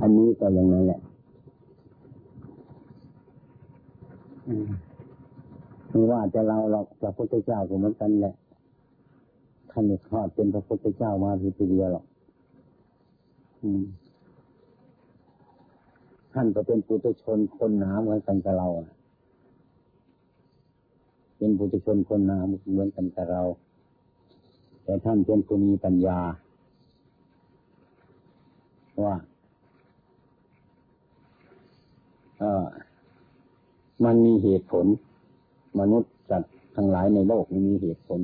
[0.00, 1.00] อันนี้ก็อย่างนั้นแหละ
[5.88, 8.34] ไม่ว่าจะเราหรอกพระพุทธเจ้าก็เหมือนกันแหละ
[9.70, 12.04] ท่านไม่ทอดเป็นพระพุทธเจ้ามาทีเดียวหรอก
[16.32, 18.68] ท่านก็เป็นปุถุชนคนหนาเหมือนกันกับเรา
[21.36, 22.38] เป็นปุถุชนคนหนา
[22.70, 23.42] เหมือนกันกับเรา
[24.84, 26.20] แต่ท่านเป็นผู้มีปัญญา
[29.04, 29.14] ว่า
[32.38, 32.64] เออ
[34.04, 34.86] มันมีเหตุผล
[35.80, 36.42] มนุษย์จัด
[36.76, 38.20] ทั้งหลายในโลกมีเหตุผล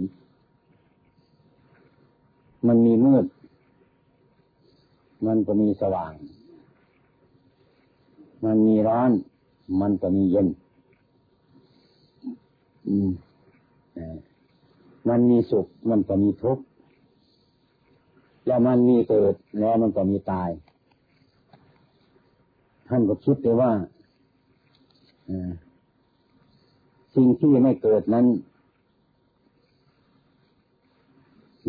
[2.67, 3.27] มันมีมืด
[5.27, 6.13] มันก็มีสว่าง
[8.45, 9.11] มันมีร้อน
[9.81, 10.49] มันก็มีเย็น
[12.89, 13.11] อืม
[15.09, 16.65] มันมีสุข มันก็มีทุกข์
[18.47, 20.49] แล้วมันมีเกิดแล้วมันก็มีตาย
[22.89, 23.73] ท่านก็คิดเลยว่า
[27.15, 28.27] สิ่งที่ไม่เกิดนั้น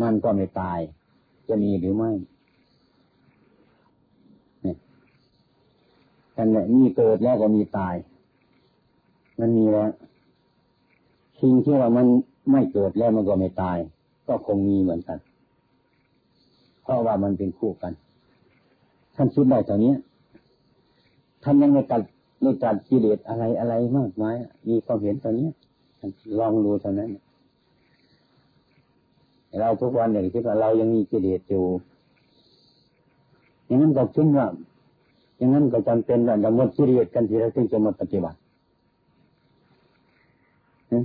[0.02, 0.78] มันก็ไม่ตาย
[1.48, 2.10] จะมีหรือไม่
[4.62, 4.76] เนี่ย
[6.32, 7.94] แต่แหละมีเกิดแล้วก็มีตาย
[9.40, 9.90] มันมีแล้ว
[11.40, 12.06] สิ่งที่ว่ามัน
[12.50, 13.78] ไม่เกิดแล้วมันก็ไม่ตาย
[14.26, 15.18] ก็คงมีเหมือนกัน
[16.88, 17.92] เพราะว่ามันเป็นคู่กัน
[19.16, 19.94] ท่านคิดได้ตอนนี้
[21.42, 22.02] ท่านยังไม่ตัด
[22.42, 24.34] ไม่ตัดกิเลสอะไรอะไรมากมาย
[24.68, 25.48] มีความเห็นตอนนี้
[26.38, 27.10] ลองดูเท่านั้น
[29.60, 31.64] เราทุกวันเนี่ยคิดว่าเรายังมีกิเลสอยู่
[33.66, 34.46] อย่างนั้นก็คิดว่า
[35.36, 38.38] อย่างนั้นก็จำเป็นว่าจะหมดกิเลสกันทีเราถึงจะมาปฏิบัติ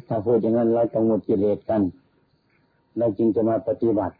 [0.08, 1.82] ถ้าพูดอย่างนั้นเราต้องหมดกิเลสกัน
[2.98, 4.16] เราจึงจะมาปฏิบัติ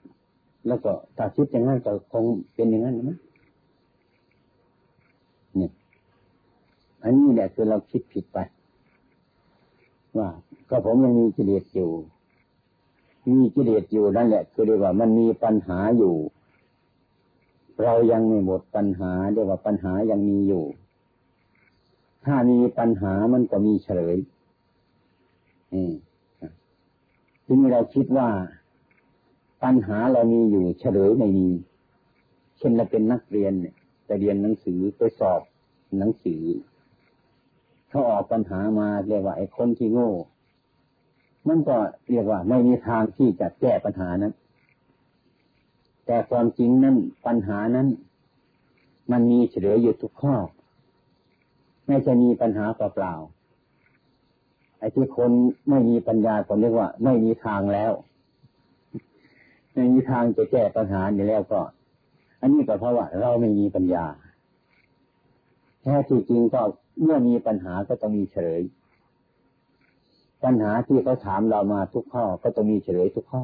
[0.68, 3.18] แล้วก็ถ้าคิดอย่างนั้นก็คงเป็นอย่างนั้นนะ
[5.58, 5.72] เนี่ย
[7.04, 8.38] อันนี้แหละคือเราคิดผิดไป
[10.18, 10.30] ว่า
[10.70, 11.92] ก็ผมยังมีกิเลสอยู่
[13.42, 16.16] มีกิเลสอยู่นั่นแหละ คือเรียกว่ามันมีปัญหาอยู่
[17.84, 20.66] เรายังไม่หมดปัญหาเรียกว่าปัญหายังมีอยู่
[22.26, 24.18] ถ้ามีปัญหามันก็มีเฉลย
[27.46, 28.28] ทีนี้เราคิดว่า
[29.64, 31.50] ปัญหาเรามีอยู่เฉลยไม่มี
[32.58, 33.76] เช่นเราเป็นนักเรียนเนี่ย
[34.08, 35.42] จะเรียนหนังสือไปสอบ
[35.98, 36.44] หนังสือ
[37.90, 40.12] เขาออกปัญหามาเรียกว่าไอ้คนที่โง่
[41.48, 41.78] มันก็
[42.10, 44.34] เรียกว่าไม่มีทางที่จะแก้ปัญหานั้น
[46.06, 46.96] แต่ความจริงนั้น
[47.26, 47.88] ปัญหานั้น
[49.12, 50.36] มันมีเฉลยอยู่ทุกข้อ
[51.86, 55.32] ไม่จะมีปัญหาเปล่าๆไอ้ที่คน
[55.70, 57.92] ไม่มีปัญญาผมเรียกว่า ไม่มีทางแล้ว
[59.74, 61.62] ไม่มีทางจะแก้ปัญหานี้แล้วก็
[62.42, 64.06] อันนี้ก็เพราะว่าเราไม่มีปัญญา
[65.82, 66.62] แท้ที่จริงก็
[67.02, 68.62] เมื่อมีปัญหาก็ต้องมีเฉลย
[70.44, 73.44] ปัญหาที่เขาถามเรามาทุกข้อก็ต้องมีเฉลยทุกข้อ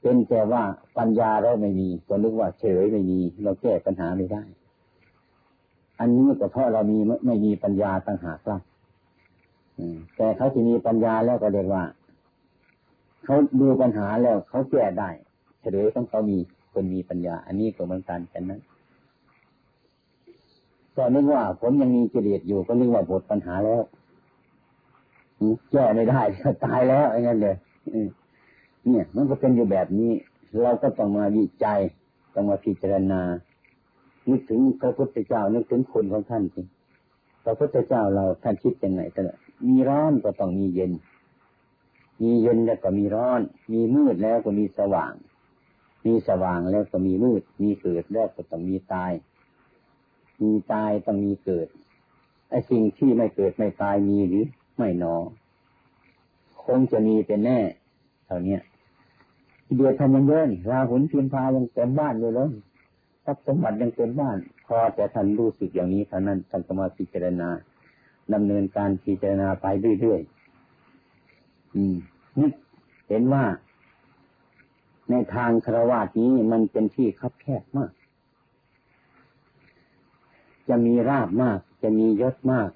[0.00, 0.62] เป็นแต่ว่า
[0.98, 4.42] ปัญญาเราไม่มีก็นึกว่าเฉลยไม่มี เราแก้ปัญหาไม่ได้
[6.00, 8.60] อันนี้ก็เพราะเรามีไม่มีปัญญาต่างหากครับ
[10.16, 11.84] แต่เขาที่มีปัญญาแล้วก็เรียกว่า
[13.26, 15.10] เขาดูปัญหาแล้วเขาแก้ได้
[15.60, 16.38] เฉลยต้องเขามี
[16.72, 18.60] คนมีปัญญา อันนี้ก็เหมือนกันแค่นั้น
[20.96, 23.82] ก็นึกว่าผมยังมีกิเลสอยู่ก็นึกว่าหมดปัญหาแล้ว
[25.72, 26.20] แก้ไม่ได้
[26.64, 27.56] ตายแล้วอย่างนั้นเลย
[28.88, 30.12] เนี่ย มันก็เป็นอยู่แบบนี้
[30.62, 31.80] เราก็ต้องมาวิจัย
[32.34, 33.20] ต้องมาพิจารณา
[34.30, 36.62] นึกถึงพระพุทธเจ้านึกถึงคุณของท่านสิ
[37.44, 39.20] พระพุทธเจ้าเราท่านคิดยังไงแต่
[39.68, 40.92] มีร้อนก็ต้องมีเย็น
[42.22, 43.40] มีเย็นแล้วก็มีร้อน
[43.72, 45.12] มีมืดแล้วก็มีสว่าง
[46.06, 49.12] มีสว่างแล้วก็มีมืด มีเกิดแล้วก็ต้องมีตาย
[50.42, 51.68] มีตายต้องมีเกิด
[52.50, 54.44] ไอ้สิ่งที่ไม่เกิดไม่ตายมีหรือ
[54.78, 55.16] ไม่หนอ
[56.64, 57.60] คงจะมีเป็นแน่
[58.26, 58.58] เท่านี้
[59.74, 62.50] เดือดทำยังเยอะนี่ราหุนพิมพายังเต็มบ้านอยู่เลย
[63.24, 64.36] ทรัพย์สมบัติยังเต็มบ้าน
[64.66, 67.48] พอแต่ท่านรู้สึกอย่างนี้เท่านั้นท่านก็มาพิจารณา
[68.32, 69.66] ดำเนินการพิจารณาไป
[70.00, 70.35] เรื่อยๆ
[71.76, 71.96] อืม
[72.38, 72.50] นี่
[73.08, 73.44] เห็นว่า
[75.10, 77.92] ในทางคารวะนี้มันเป็นที่คับแคบมาก
[80.68, 82.70] จะมีราบมาก จะมียศมาก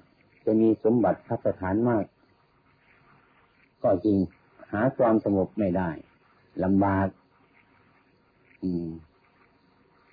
[0.45, 2.05] จะมีสมบัติพัฒฐานมาก
[3.83, 4.17] ก็จริง
[4.71, 5.89] หาความสงบไม่ได้
[6.63, 7.07] ลำบาก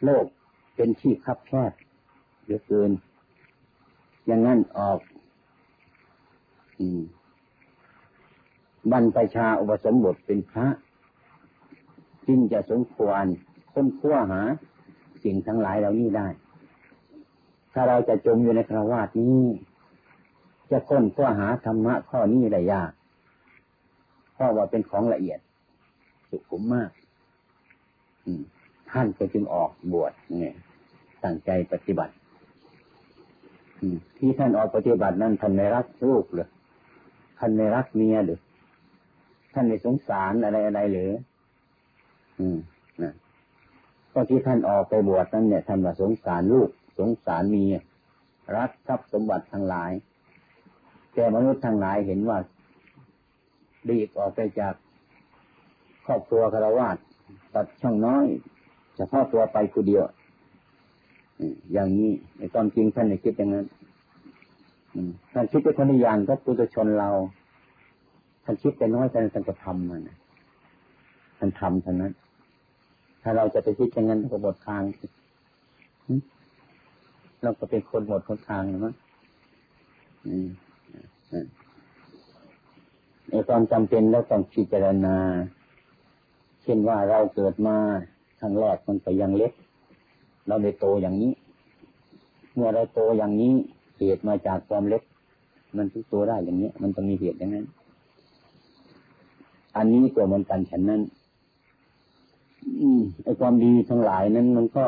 [0.04, 0.24] โลก
[0.74, 1.72] เป็นที่คับแคบ
[2.46, 2.90] เยอะเกิน
[4.26, 4.98] อย่างนั้นออก
[8.92, 10.66] บรรพชาอุปสมบทเป็นพระ
[12.26, 13.24] จึงจะสมควร
[13.72, 14.42] ค้นคว้าหา
[15.24, 16.28] สิ่งทั้งหลายเหล่านี้ได้
[17.72, 19.40] ถ้าเราจะจมอยู่ในคราวาสนี้
[20.70, 22.92] จะค้นคว้าหาธรรมะข้อนี้ได้ยาก
[24.34, 25.38] เพราะว่าเป็นของละเอียด
[26.30, 26.90] สุขุมมาก
[28.90, 30.54] ท่านก็จึงออกบวชเนี่ย
[31.24, 32.14] ตั้งใจปฏิบัติ
[34.16, 36.48] ที่ท่านออกปฏิบัตินั้นท่านไม่รักลูกหรือ
[37.38, 38.38] ท่านไม่รักเมียหรือ
[39.60, 41.12] ท่านไม่สงสารอะไรอะไรหรือ
[42.38, 42.58] อืม
[43.02, 43.14] นะ
[44.12, 46.68] ก็ที่ท่านออกไปบวชนั้นเนี่ยท่านว่าสงสารลูก
[46.98, 47.78] สงสารเมีย
[48.56, 49.90] รักทรัพย์สมบัติทั้งหลาย
[51.14, 52.38] แต่มนุษย์ทั้งหลายเห็นว่า
[53.88, 54.74] ดีออกไปจาก
[56.06, 56.88] ครอบครัวคารวะ
[57.54, 58.26] ตัดช่องน้อย
[58.96, 60.04] เฉพาะตัวไปคนเดียว
[61.72, 63.66] อย่างนี้ในตอนจริงท่านไม่คิดอย่างนั้น
[65.32, 67.10] ท่านคิดเป็นคนอย่างก็ปุถุชนเรา
[68.50, 70.02] ท่านคิดแต่น้อยแต่ท่านก็ทำมัน
[71.38, 72.12] ท่านทำเท่านั้น
[73.22, 74.82] ถ้าเราจะไปคิดอย่างนั้นก็หมดทาง
[77.42, 78.94] เราก็เป็นคนหมดคนทางนะมั้ง
[83.28, 85.16] ในความจำเป็นแล้วต้องพิจารณา
[86.62, 87.76] เช่นว่าเราเกิดมา
[88.40, 89.52] ครั้งแรกมันก็ยังเล็ก
[90.46, 91.32] เราได้โตอย่างนี้
[92.54, 93.52] เมื่อเราโตอย่างนี้
[93.98, 95.02] เหตุมาจากความเล็ก
[95.76, 97.66] มันทุกตัวได้อย่างนี้มันต้องมีเหตุอย่างนั้น
[99.76, 101.02] อันนี้ก็เหมือนกันฉันนั้น
[103.22, 104.86] ไอ้ความดีทั้งหลายนั้นมันก็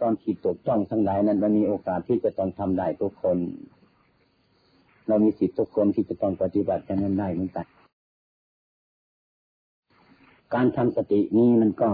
[0.00, 3.38] ตอนขีดตกจ้องทั้งหลายนั้นมันมีโอกาสที่จะต้องทำได้ทุกคน
[5.08, 7.66] เรามีสิทธิ์ทุกคนที่จะต้องปฏิบัติอย่างนั้นได้เหมือนกัน
[10.54, 11.90] การทำสตินี้มันก็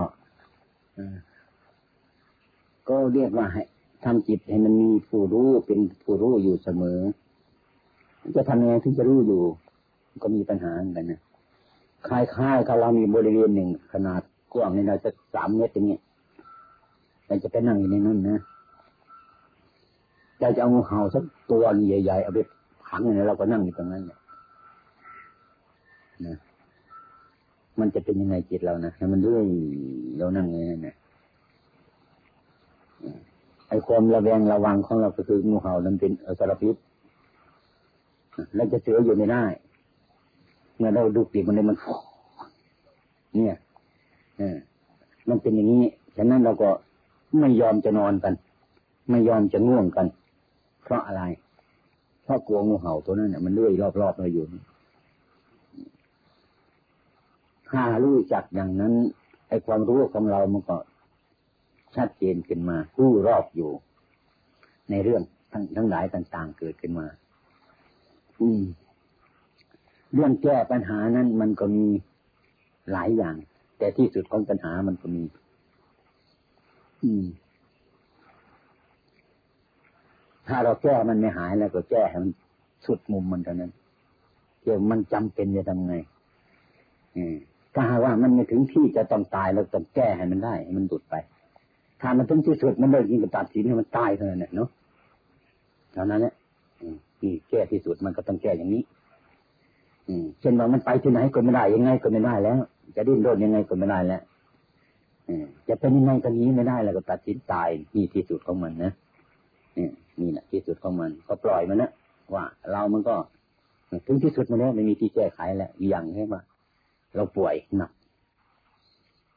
[2.88, 3.62] ก็เรียกว่าให้
[4.04, 6.98] ทำจิตให้มันมีผู้รู้เป็นผู้รู้อยู่เสมอ
[8.36, 9.42] จะทำยังไงถึงจะรู้อยู่
[10.22, 11.20] ก็มีปัญหาเหมือนกันนะ
[12.08, 14.20] คล้ายๆกับเรามีบริเวณหนึ่งขนาด
[14.52, 15.98] กว้างในเราจะสามเมตรอย่างนี้
[17.26, 18.38] เราจะไปนั่งอยู่ในนั้นนะ
[20.40, 21.64] จะจะเอางูเห่าสักตัว
[22.02, 22.38] ใหญ่ๆเอาไป
[22.88, 24.18] ขังอย่างนี้เราก็นั่งอยู่ตรงนั้นเนี่ย
[26.26, 26.36] นะ
[27.80, 29.46] มันจะเป็นยังไงจิตเรานะให้มันเรื่อย
[30.18, 30.94] เรานั่งอย่างนี้นะ
[33.68, 36.74] ไอ้ความระแวงระวังของเราก็คืองูเห่านั้นเป็นอสรพิษ
[38.54, 39.44] แล้วจะเสืออยู่ไม่ได้
[40.80, 41.76] เมื่อเราดูปีกมันเลยมัน
[43.34, 43.56] เนี่ย
[44.40, 44.42] อ
[45.28, 45.84] มันเป็นอย่างนี้
[46.16, 46.70] ฉะนั้นเราก็
[47.38, 48.34] ไม่ยอมจะนอนกัน
[49.10, 50.06] ไม่ยอมจะง่วงกัน
[50.82, 51.22] เพราะอะไร
[52.22, 54.44] เพราะกลัวงูเห่าตัวนั้นเนี่ยมันเลื่อยรอบๆเราอยู่
[57.70, 58.92] ถ้ารู้จักอย่างนั้น
[59.48, 60.76] ไอ้ความรู้ของเรามันก็
[61.96, 63.70] ชัดเจนขึ้นมารู้รอบอยู่
[64.90, 65.22] ในเรื่อง
[65.52, 67.06] ทั้งทั้งหลายต่าง ๆ เกิดขึ้นมา
[68.40, 68.62] อืม
[70.14, 71.86] เรื่องแก้ปัญหานั้นมันก็มี
[72.92, 73.36] หลายอย่าง
[73.78, 75.22] แต่ที่สุดของปัญหามันก็มี
[77.02, 77.24] อืม
[80.48, 82.32] ถ้าเราแก้มันไม่หายแล้วก็แก้ให้มัน
[82.86, 83.72] สุดมุมมันเท่านั้น
[84.62, 85.94] เกี่ยวมันจำเป็นจะทำไง
[87.74, 91.14] ถ้าว่ามันไม่ถึงที่จะต้องตายเราต้องแก้ให้มันได้ให้มันดุดไป
[92.00, 94.68] ถ้ามันถึงที่สุดมันเลิกยิงกับตัดสินให้มันตายเท่านั้นเนาะ
[95.92, 96.34] เท่านั้นเนี่ย
[97.22, 98.82] นี่แก้ที่สุดมันก็ต้องแก้อย่างนี้
[100.40, 102.58] เช่นว่ามันไปที่ไหนก็ไม่ได้ยังไงก็ไม่ได้แล้ว
[102.96, 104.22] จะดิ้นรนยังไงก็ไม่ได้แล้ว
[105.68, 108.92] จะเป็นยังไงก็นี้ไม่ได้แล้วก็ตัดสินตายนี่ที่สุดของมันนะ
[110.20, 111.90] นี่แหละที่สุดของมัน ก็ปล่อยมันนะ
[112.34, 113.14] ว่าเรามันก็
[114.06, 116.36] ถึงที่สุดมาแล้วไม่มีที่แก้ไขแล้วอย่างใช่ไหม
[117.14, 117.92] เราป่วยหนัก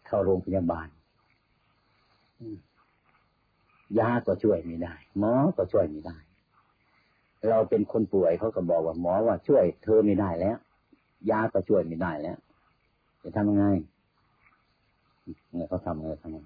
[0.07, 0.87] เข้าโรงพยาบาล
[3.99, 6.17] ยาก็ช่วยไม่ได้หมอก็ช่วยไม่ได้
[7.49, 10.57] เราเป็นคนป่วยเขาก็บอกว่าหมอว่าช่วยเธอไม่ได้แล้ว
[11.31, 12.37] ยาก็ช่วยไม่ได้แล้ว
[13.23, 13.65] จะทำยังไง
[15.51, 16.37] เนี่ยเขาทำไงทำไง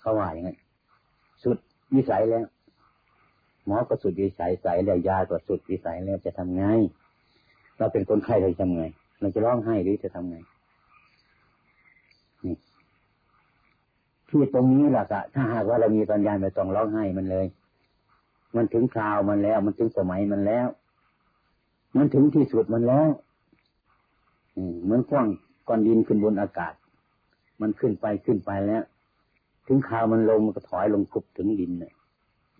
[0.00, 0.50] เขาว่าอย่างไง
[1.42, 1.56] สุด
[1.94, 2.44] วิสัยแล้ว
[3.66, 6.64] หมอก็สุดวิสัยใส่แล้วยาก็สุดวิสัยแล้วจะทำไง
[7.78, 8.84] เราเป็นคนไข้เราจะทำไง
[9.20, 10.36] เราจะร้องไห้หรือจะทำไง
[12.44, 12.54] นี่
[14.28, 17.46] ที่ตรงนี้แหละกะถ้าหากว่าเรามีปัญญาไม่ต้องร้องไห้มันเลย
[18.56, 20.68] มันถึงคราวมันแล้ว มันถึงสมัยมันแล้ว
[21.96, 23.08] มันถึงที่สุดมันแล้ว
[24.82, 25.28] เหมือนกว้าง
[25.68, 26.74] ก้อนดินขึ้นบนอากาศ
[27.60, 28.82] มันขึ้นไปขึ้นไปแล้ว
[29.66, 31.92] ถึงคราวมันลงมันก็ถอยลงคุบถึงดินเนี่ย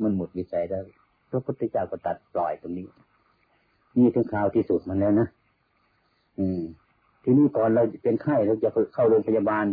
[0.03, 0.83] มันหมดวิสัยแล้ว
[1.31, 2.87] พระพุทธเจ้าก็ตัดปล่อยตรงนี้
[3.99, 5.29] นี่ถึงคราวที่สุดมันแล้วนะ
[6.39, 6.61] อืม
[7.23, 9.65] ทีนี้ก่อนเราเป็นไข้เราจะเข้าโรงพยาบาล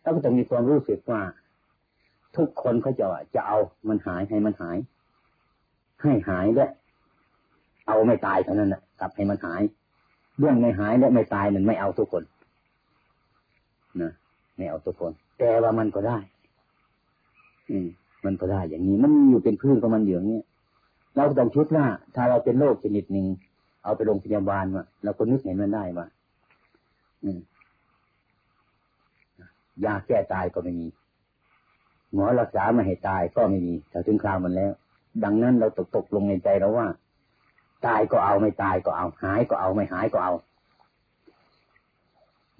[0.00, 1.20] แล้วก็จะมีความรู้สึกว่า
[2.36, 4.76] ทุกคนเขาจะจะเอามันหายให้มันหาย
[6.02, 6.68] ให้หายและ
[7.86, 9.62] เอาไม่ตายเท่านั้นนะกลับให้มันหาย
[10.38, 12.22] เรื่องไม่หายและไม่ตายมันไม่เอาทุกคน
[14.02, 14.12] นะ
[14.56, 16.18] ไม่เอาตัวคน แต่ว่ามันก็ได้
[17.70, 17.86] อืม
[18.24, 20.40] มันก็ได้อย่างนี้ มันอยู่เป็นพื้นของมันอยู่อย่างนี้
[21.16, 23.26] เราต้องคิดว่า ถ้าเราเป็นโรคชนิดหนึ่ง
[23.84, 26.06] เอาไปโรงพยาบาลมาเราก็นึกเห็นมันได้ว่า
[27.24, 27.38] อืม
[29.84, 30.86] ยาแก้ตายก็ไม่มี
[32.12, 34.72] หมอรักษามาให้ตายก็ไม่มีแต่ถึงคราวมันแล้ว
[35.24, 36.86] ดังนั้นเราตกตกลงในใจเราว่า
[37.86, 40.32] ตายก็เอาไม่ตายก็เอา หายก็เอาไม่หายก็เอา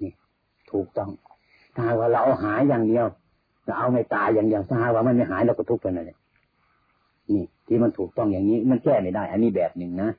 [0.01, 0.11] นี่
[0.71, 1.09] ถูกต้อง
[1.75, 3.05] ถ้าว่าเราเอาหายอย่างเดียว
[3.65, 6.17] เราเอาไม่ตายอย่างเดียวถ้าว่ามันไม่หายเราก็ทุกข์ไปนั่นแหละ
[7.33, 10.09] นี่ที่มันถูกต้องอย่างนี้ มันแก้ไม่ได้ อันนี้แบบหนึ่งนะ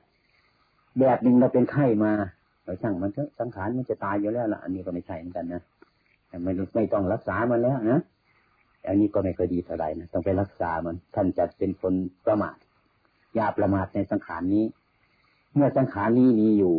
[0.99, 2.11] แบบหนึ่งเราเป็นไข้มา
[2.63, 5.61] เราช่างมันเถอะสังขารมันจะตายอยู่แล้วล่ะ อันนี้ก็ไม่ใช่เหมือนกันนะ
[6.27, 7.99] แต่ไม่ไม่ต้องรักษามันแล้วนะ
[8.87, 11.93] อันนี้ก็ไม่เคยดีเท่าไหร่นะต้องไปรักษามันท่านจะเป็นคน
[12.25, 12.55] ประมาท
[13.37, 14.65] ยาประมาทในสังขารนี้
[15.53, 16.75] เมื่อสังขารนี้มีอยู่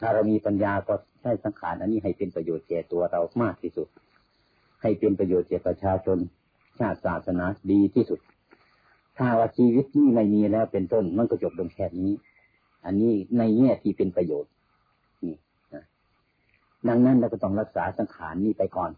[0.00, 3.88] ถ้าเรามีปัญญาก็ใช้สังขารอันนี้ให้เป็นประโยชน์แก่ตัวเรามากที่สุด
[4.82, 6.18] ให้เป็นประโยชน์แก่ประชาชน
[6.78, 8.20] ชาติศาสนาดีที่สุด
[9.16, 12.10] ถ้าว่าชีวิตนี้ไม่มีแล้วเป็นต้นมันก็จบลงแค่นี้
[12.84, 14.52] อันนี้ในแง่ที่เป็นประโยชน์
[15.24, 15.36] นี่
[15.74, 15.84] นะ
[16.88, 18.90] ดังนั้นเราก็ต้องรักษาสังขารนี้ไปก่อน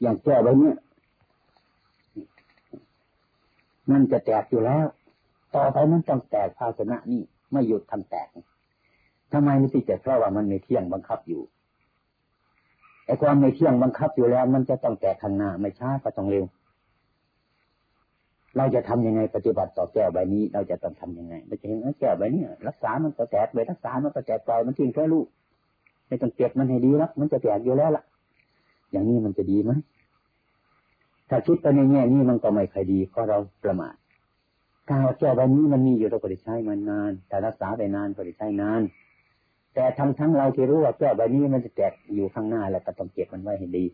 [0.00, 0.76] อย่างแก้ไว้เนี่ย
[3.90, 4.86] มันจะแตกอยู่แล้ว
[5.54, 7.22] ต่อไปมันต้องแตกภาชนะนี่
[7.52, 8.28] ไม่หยุดทำแตก
[9.32, 11.42] ทำไมไม่ติดแตกเพราะว่ามันไม่เที่ยงบังคับอยู่
[13.06, 16.44] ไอ้ความไม่เที่ยงบังคับอยู่แล้ว มันจะต้องแตกข้างหน้าไม่ช้าก็ต้องเร็ว
[18.56, 25.26] เราจะทำยังไงปฏิบัติต่อแก้วใบนี้ เราจะต้องทํำยังไงเราจะเห็นแก้วใบนี้รักษามันก็แตกไปรักษามันก็แตกปล่อยมันทิ้งแค่ลูก
[26.08, 28.04] ไม่ต้องเก็บมันให้ดีแล้วมันจะแตกอยู่แล้วล่ะ
[28.90, 29.72] อย่างนี้มันจะดีไหม
[31.28, 33.94] ถ้าคิดไปในแง่นี้มันก็ไม่ค่อยดีเพราะเราประมาท
[34.88, 38.80] ถ้าแก้วใบนี้มันมีอยู่เราก็ได้ใช้มันนานแต่รักษาไปนานก็ได้ใช้นาน
[39.74, 43.84] แต่ทั้งทั้งเราที่รู้ว่าแก้วใบนี้มันจะแตกอยู่ข้างหน้าแล้วก็ต้องเก็บมันไว้ให้ดี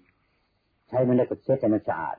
[0.88, 2.16] ใช้มันแล้วก็เช็ดให้มันสะอาด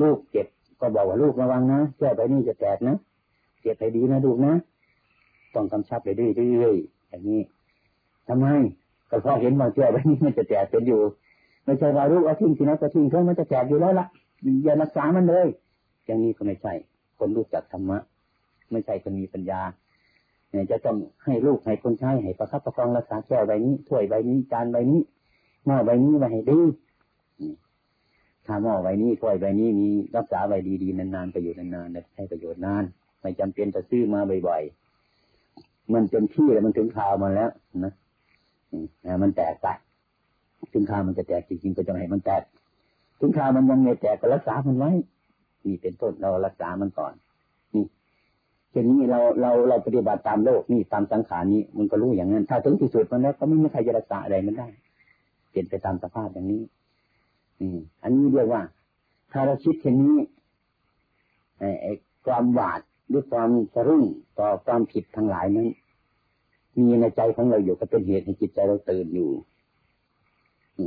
[0.00, 0.46] ลูกเก็บ
[0.80, 2.96] ก็บอกว่าลูกระวังนะแก้วใบนี้จะแตกนะ
[3.62, 4.54] เก็บให้ดีนะลูกนะ
[5.54, 7.40] ต้องกำชับไปเรื่อยๆอย่างนี้
[8.28, 8.46] ทำไม
[9.10, 11.00] ก็เพราะเห็นว่าแก้วใบนี้มันจะแตกเป็นอยู่
[11.64, 14.06] ไม่ใช่ว่าลูกเอาทิ้งทีนั้นก็ทิ้งเพราะมันจะแตกอยู่แล้วล่ะ
[14.64, 15.46] อย่ารักษามันเลย
[16.06, 16.72] อย่างนี้ก็ไม่ใช่
[17.18, 17.98] คนรู้จักธรรมะ
[18.72, 19.60] ไม่ใช่คนมีปัญญา
[20.50, 25.00] เนี่ยจะต้องให้ลูกให้คนใช้ให้ประคับประคองรักษาแก้วใบนี้ถ้วยใบนี้จานใบนี้
[25.66, 26.60] หม้อใบนี้ไว้ให้ดี
[28.46, 32.84] ถ้าหม้อใบนี้ถ้วยใบนี้มีรักษาไว้ดีๆนานๆประโยชน์นานๆให้ประโยชน์นาน
[33.20, 37.50] ไม่จำเป็นจะซื้อมาบ่อยๆมันเต็มที่แล้วมันถึงข่าวมาแล้ว
[37.84, 37.92] นะ
[39.22, 39.66] มันแตกไป
[40.72, 42.42] ถึงข่ามันจะแตกจริงๆก็จะให้มันแตก
[43.20, 44.90] ถึงข่ามันยังไม่แตกก็รักษามันไว้
[45.64, 47.12] นี่เป็นต้นเรารักษามันก่อน
[47.74, 47.84] นี่
[48.70, 54.68] เช่นนี้เราเราเราปฏิบัติตามโลกนี่ตามสังขารนี้มันก็รู้อย่างนั้น ถ้าถึงที่สุดมันแล้วก็ไม่มีใครจะรักษาอะไรมันได้
[55.50, 56.62] เปลี่ยนไปตามสภาพอย่างนี้
[57.60, 58.62] อืม อันนี้เรียกว่า
[59.32, 60.16] ถ้าเราคิดเช่นนี้
[61.58, 61.92] ไอ้
[62.26, 64.04] ความหวาดหรือความสะรุ่ง
[64.38, 65.68] ต่อความผิดทั้งหลายนั้น
[66.86, 69.30] มีในใจของเราอยู่ก็เป็นเหตุให้จิตใจเราตื่นอยู่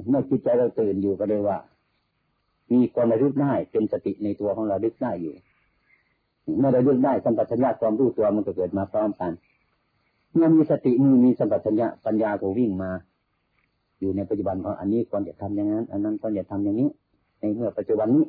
[0.07, 1.57] เมื่อจิตใจเราตื่นอยู่ก็เลยว่า
[2.71, 5.35] มีความระลึกได้เป็นสติในตัวของเราลึกได้อยู่
[6.59, 9.31] เมื่อเราลึกได้สัมปชัญญะความรู้ตัวมันก็เกิดมาพร้อมกัน
[10.33, 12.91] เมื่อมีสติมือมีสัมปชัญญะปัญญาก็วิ่งมา
[13.99, 16.89] อยู่ในปัจจุบันของอันนี้ก่อนจะทำอย่างนั้น อันนั้นก่อนจะทำอย่างนี้
[17.39, 18.25] ในเมื่อปัจจุบันนี้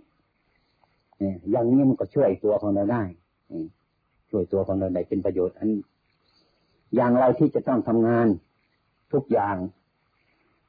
[1.50, 3.02] อย่างนี้มันก็ช่วยตัวของเราได้
[4.30, 5.70] ช่วยตัวของเราได้เป็นประโยชน์ อัน
[6.94, 8.26] อย่างเราที่จะต้องทำงาน
[9.12, 9.56] ทุกอย่าง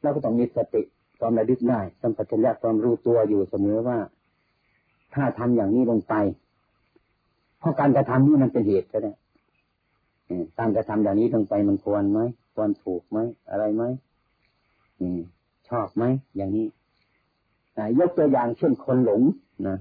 [0.05, 0.81] เราก็ต้องมีสติ
[1.19, 3.97] ความระลึกได้สัมปชัญญะความรู้ตัวอยู่เสมอว่า
[5.13, 6.13] ถ้าทำอย่างนี้ลงไป
[7.59, 9.13] เพราะการกระทำนี้มันเป็นเหตุก็ได้
[10.59, 12.19] การกระทำอย่างนี้ลงไปมันควรไหม
[12.53, 13.17] ควรถูกไหม
[13.49, 13.83] อะไรไหม
[15.69, 16.03] ชอบไหม
[16.35, 16.67] อย่างนี้
[17.99, 19.21] ยกตัวอย่างเช่นคนหลง
[19.67, 19.77] นะ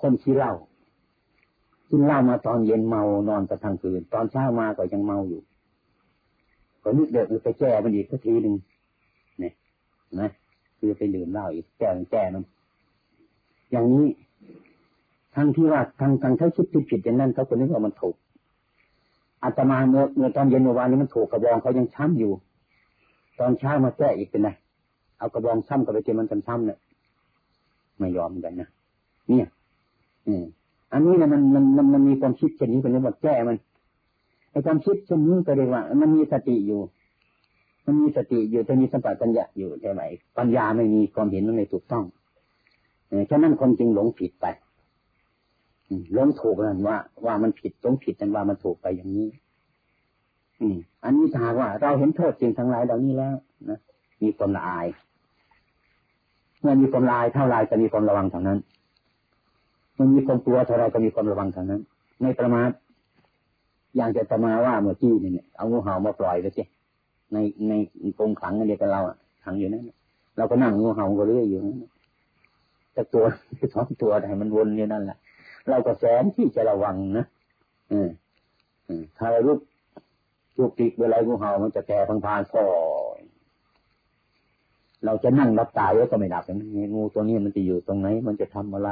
[0.00, 0.52] คนที่เหล่า
[1.88, 5.42] กินเหล้ามาตอนเย็นเมานอนกระทั่งคืน ตอนเช้ามาก็ยังเมาอยู่
[6.82, 8.54] ก็นึกเด็กไปแก้มันอีกสักทีหนึ่ง
[9.40, 9.52] เนี่ย
[10.20, 10.30] นะ
[10.78, 12.44] คือไปดื่มเหล้าอีกแก้แก้มัน
[13.70, 14.06] อย่างนี้
[15.34, 18.14] ทั้งที่ว่าทางทางเขาคิดผิดผิดอย่างนั้นเขาคนนึกว่ามันถูก
[19.44, 22.32] อาตมาเมื่อเมื่อตอนเย็นเมื่อวานนี้มันถูกกระบองเขายังช้ำอยู่
[23.38, 24.48] ตอนเช้ามาแก้อีกเป็นไง
[25.18, 26.78] เอากระบองช้ำกับไปเจอมันกันช้ำเนี่ย
[27.98, 28.68] ไม่ยอมกันนะ
[29.28, 29.46] เนี่ย
[30.26, 30.44] อืม
[30.92, 33.56] อันนี้นะมันมันมันมันมีความคิดเช่นนี้เป็นเรื่องว่าแก้มัน
[34.50, 36.80] ไอ้ความคิดเช่นนี้ก็เรียกว่า มันมีสติอยู่
[37.86, 40.02] มันมีสติอยู่จะมีสัมปชัญญะอยู่ใช่ไหม
[40.38, 42.04] ปัญญาไม่มีความเห็นมันไม่ถูกต้อง
[43.30, 44.46] ฉะนั้นคนจึงหลงผิดไป
[46.14, 49.28] หลงถูกนั่นว่า ว่ามันผิดหลงผิดนั่นว่ามันถูกไปอย่างนี้
[50.60, 53.34] อืม อันนี้ถ้าว่า เราเห็นโทษสิ่งทั้งหลายเหล่านี้แล้ว
[53.70, 53.78] นะ
[54.22, 54.86] มีความละอาย
[56.60, 58.58] เมื่อมีความลายเท่าไรจะมีความระวังทางนั้น
[59.98, 61.80] มันมีความกลัวเท่าไรก็มีความระวังทางนั้น
[62.20, 62.70] ไม่ประมาท
[63.96, 66.62] อย่างจะตมาว่าเมื่อกี้เนี่ยเอางูเห่ามาปล่อยไปสิ
[67.32, 67.36] ใน
[67.68, 67.72] ใน
[68.18, 69.84] กรงขังอันเดียวกับเราอะขังอยู่นั่น
[70.36, 71.76] เราก็นั่งงูเห่าก็เรื่อยอยู่นั่น
[72.92, 73.24] แต่ตัว
[73.74, 75.18] สองตัวแต่มันวนอยู่นั่นแหละ
[75.68, 77.26] เราก็แสนที่จะระวังนะ
[77.92, 78.08] อืม
[79.18, 79.60] ถ้าเราลุก
[80.58, 82.62] ลุกติกเวลางูเห่ามันจะแก่พังพานพอ
[85.04, 86.44] เราจะนั่งรับตายก็ไม่ดับ
[86.94, 88.90] งูตัวนี้มันจะอยู่ตรงไหน มันจะทำอะไร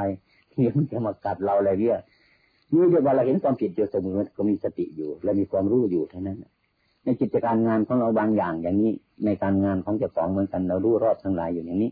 [0.53, 1.99] ที่มันจะมากัดเราอะไรเนี่ย
[2.73, 6.37] นี่เดี๋ยวเราเห็นความผิดอยู่เสมอก็มีสติอยู่และมีความรู้อยู่เท่านั้น
[7.03, 8.93] ในกิจการงานของเราบางอย่างอย่างนี้
[9.25, 11.91] ในการงานของเจ้าของเหมือนกันเรารู้รอบทั้งหลายอยู่อย่างนี้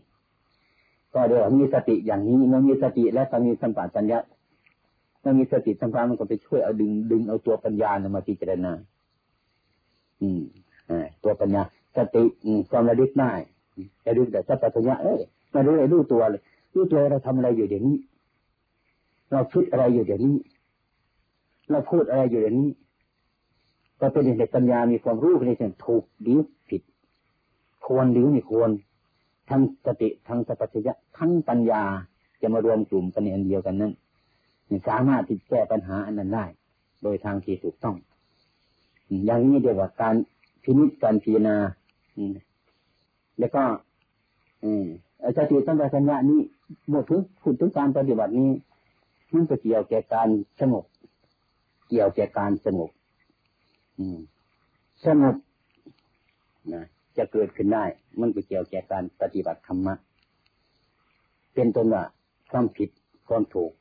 [1.12, 4.18] ก็เดี๋ยวมีสติอย่างนี้เมื่อมีสติและก็มีสัมปชัญญะ
[5.20, 8.72] เมื่อมีสติสัมปชัญญะมันก็ไปช่วยเอาดึงดึงเอาตัวปัญญามาพิจารณา
[10.22, 10.40] อืม
[10.90, 11.62] อ่าตัวปัญญา
[11.96, 12.22] สติ
[12.70, 13.32] ความระลึกได้
[14.04, 15.20] จะรู้แต่สัพพัญญะเอ้ย
[15.52, 16.42] มารู้เลยรู้ตัวเลย
[16.74, 17.96] รู้ตัวเราทำอะไรอยู่เดี๋ยวนี้
[19.30, 20.36] เราคิดอะไรอยู่เดี๋ยวนี้
[21.70, 22.70] เราพูดอะไรอยู่เดี๋ยวนี้
[24.00, 26.82] ก็เป็นเด็กปัญญามีความรู้ในเรื่องถูกหรือผิด
[27.86, 28.70] ควรหรือไม่ควร
[29.50, 31.82] ทั้งสติทั้งสัพพัญญะทั้งปัญญา
[32.40, 33.92] จะมารวมกลุ่มกันในอันเดียวกันนั้น
[34.88, 36.46] สามารถที่แก้ปัญหาอันนั้นได้
[37.02, 37.96] โดยทางที่ถูกต้อง
[39.24, 40.14] อย่างนี้เดียวกับการ
[40.62, 41.56] พินิจการพิจารณา
[43.38, 43.62] แล้วก็
[44.64, 44.86] อืม
[45.36, 46.40] สติตั้งแต่สัญญานี้
[46.90, 48.50] หมดถึงพูดถึงการปฏิบัตินี้
[49.32, 50.28] มันจะเกี่ยวแก่การ
[50.60, 50.84] สงบ
[51.88, 52.90] เกี่ยวแก่การสงบ
[55.06, 55.34] สงบ
[56.72, 56.84] นะ
[57.16, 57.84] จะเกิดขึ้นได้
[58.20, 59.94] มันก็เกี่ยวแก่การปฏิบัติธรรมะ
[61.54, 62.02] เป็นต้นว่า
[62.50, 62.88] ความผิด
[63.28, 63.72] ความถูก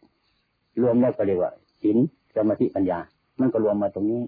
[0.81, 1.97] รวมแล้วก็เรียกว่าศีล
[2.35, 2.99] สมาธิปัญญา
[3.39, 4.21] มันก็รวมมาตรงนี้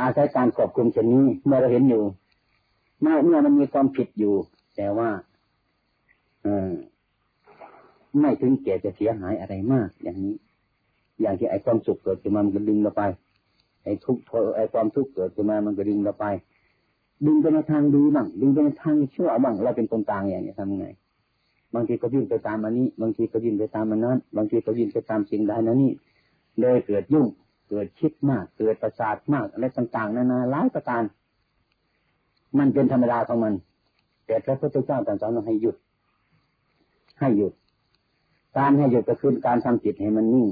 [0.00, 2.02] อาศัยการควบคุมเช่นนี้ เมื่อเราเห็นอยู่
[3.00, 4.34] เมื่อเมื่อมันมีความผิดอยู่
[4.76, 5.10] แต่ว่า
[6.42, 6.72] เออ
[8.20, 10.34] ไม่ถึงแก่จะเสียหายอะไรมากอย่างนี้
[11.20, 13.02] อย่างที่ไอ้ความสุขเกิดขึ้นมามันก็ดึงเราไป
[13.84, 14.22] ไอ้ทุกข์
[14.56, 16.26] ไอ้ความทุกข์เกิดขึ้นมามันก็ดึงเราไป
[17.26, 20.88] ดึงไปในทางดีบ้างดึงไปในทางชั่วบ้างเราเป็นคนกลางอย่างนี้ทำไง
[21.74, 25.92] บางทีก็ยิ่งไปตามอันนี้ บางทีก็ยิ่งไปตามอันนั้น บางทีก็ยิ่งไปตามสิ่งใดนั้นนี่
[26.60, 27.26] เลยเกิดยุ่ง
[27.68, 31.02] เกิดคิดมาก เกิดประสาทมากอะไรต่างๆนานาหลายประการ
[32.58, 33.54] มันเป็นธรรมดาของมัน
[34.26, 35.76] แต่พระพุทธเจ้าตรัสสอนให้หยุด
[37.20, 37.52] ให้หยุด
[38.58, 40.46] การให้หยุดก็คือการทำจิตให้มันนิ่ง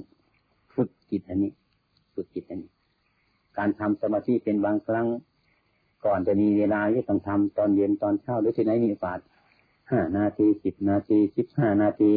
[0.78, 1.52] ฝึกจิตอันนี้
[2.14, 2.70] ฝึกจิตอันนี้
[3.58, 5.06] การทำสมาธิเป็นบางครั้ง
[6.04, 9.18] ก่อนจะมีเวลาที่ต้องทำตอนเย็นตอนเช้าหรือที่ไหนมีโอกาส
[9.90, 12.12] ห้านาทีสิบนาทีสิบห้านาที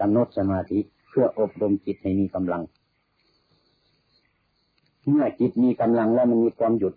[0.00, 2.62] กำหนดสมาธิเพื่ออบรมจิตให้มีกำลัง
[5.08, 6.94] เมื่อจิตมีกำลังแล้วมันมีความหยุด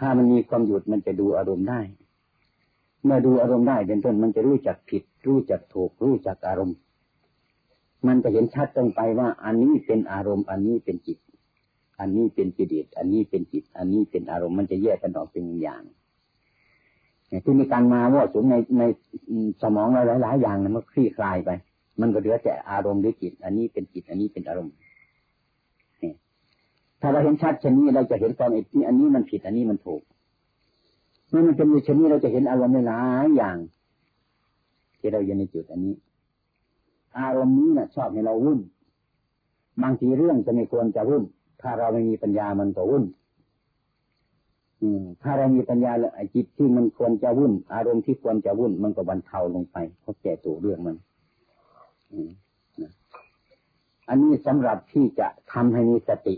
[0.00, 1.80] ถ้ามันมีความหยุดมันจะดูอารมณ์ได้
[3.04, 6.76] เมื่อดูอารมณ์ได้เป็นต้นมันจะรู้จักผิด รู้จักถูก รู้จักอารมณ์
[8.06, 11.18] มันจะเห็นชัดตรงไปว่า อันนี้เป็นอารมณ์ อันนี้เป็นจิต
[12.00, 15.82] อันนี้เป็นจิตอันนี้เป็นจิต อันนี้เป็นอารมณ์มันจะแยกกันออกเป็นอย่าง
[17.44, 18.82] ที่มีการมาว่าสูงในใน
[19.62, 21.50] สมองเราหลายๆอย่างนะมันคลี่คลายไป
[22.00, 24.74] มันก็เหลือแต่อารมณ์หรือจิต อันนี้เป็นจิต อันนี้เป็นอารมณ์
[27.00, 30.02] ถ้าเราเห็นชัดเช่นนี้เราจะเห็นความเอ็ที่อันนี้มันผิด อันนี้มันถูก
[31.28, 33.56] เมื่อมันเป็นอยู่เช่นนี้เราจะเห็นอารมณ์หลายอย่าง
[34.98, 35.94] ที่เราอยู่ในจุดอันนี้
[37.18, 38.60] อารมณ์นี้นะชอบให้เราวุ่น
[39.82, 41.22] บางทีเรื่องจะไม่ควรจะวุ่น
[41.62, 43.04] ถ้าเราไม่มีปัญญามันก็วุ่น
[44.82, 50.96] อืมถ้าเรามีปัญญาแล้วจิตที่มันควรจะวุ่น อารมณ์ที่ควรจะวุ่น มันก็บรรเทาลงไปเพราะแก่ตัวเรื่องมัน
[54.08, 56.34] อันนี้สำหรับที่จะทำให้มีสติ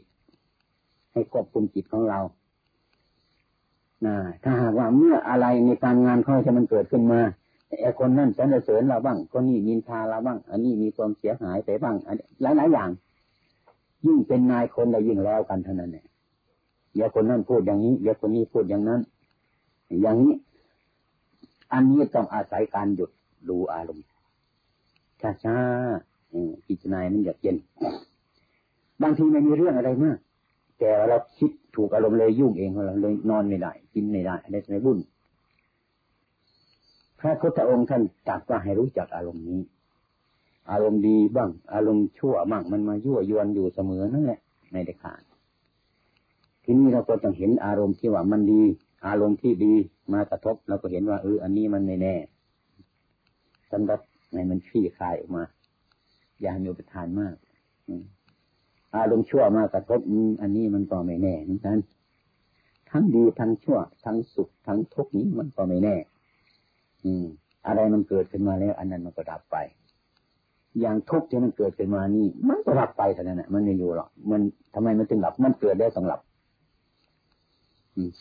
[1.12, 2.20] ให้ควบคุมจิตของเรา
[4.06, 7.20] นะถ้าหากว่าเมื่ออะไรในการงานเขาจะมันเกิดขึ้นมา
[7.81, 12.90] ไอ้คนนั่นสรรเสริญเราบ้างคนนี้มินทาเราบ้าง อันนี้มีความเสียหายไปบ้างอันหลายหลายอย่าง
[14.07, 16.07] ยิ่งเป็นนายคนเรายิ่งแล้วกันเท่านั้นเนี่ย
[16.96, 19.00] อย่าคนนั้นพูดอย่างนี้อย่าคนนี้พูดอย่างนั้น
[20.02, 20.35] อย่างนี้
[21.72, 23.11] อันนี้ต้องอาศัยการหยุด
[23.48, 24.07] ดูอารมณ์
[25.44, 27.57] ช้าๆพิจารณามันอยากเย็น
[29.02, 30.18] บางทีไม่มีเรื่องอะไรมาก
[30.78, 34.98] แต่เราคิดถูกอารมณ์เลยยุ่งเองเราเลยนอนไม่ได้ กินไม่ได้อะไรไม่บุญ
[37.20, 39.61] พระพุทธองค์ท่านตรัสว่าให้รู้จักอารมณ์นี้
[40.70, 45.22] อารมณ์ดีบ้าง อารมณ์ชั่วบ้างมันมายั่วยวนอยู่เสมอนั่นแหละไม่ได้ขาด
[46.64, 48.62] ทีนี้เราก็ต้องเห็นอารมณ์ที่ว่ามันดี
[49.07, 49.74] อารมณ์ที่ดี
[50.12, 52.16] มากระทบเราก็เห็นว่าเอออันนี้มันไม่แน่
[53.70, 54.00] สำหรับ
[54.33, 55.44] ในมันขี้คายออกมา
[56.40, 57.35] อย่ามีอุปทานมาก
[58.96, 60.00] อารมณ์ชั่วมากระทบ
[60.42, 61.78] อันนี้มันก็ไม่แน่เหมือนกัน
[62.90, 65.96] ทั้งดีทั้งชั่ว ทั้งสุขทั้งทุกข์นี้มันก็ไม่แน่
[67.04, 67.24] อืม
[67.66, 69.56] อะไรมันเกิดขึ้นมาแล้ว อันนั้นมันก็ดับไป
[70.80, 74.40] อย่างทุกข์ที่มันเกิดขึ้นมานี่ มันก็ดับไปเท่านั้นแหละมันไม่อยู่หรอกมัน
[74.74, 76.20] ทำไมมันถึงดับ มันเกิดได้สำหรับ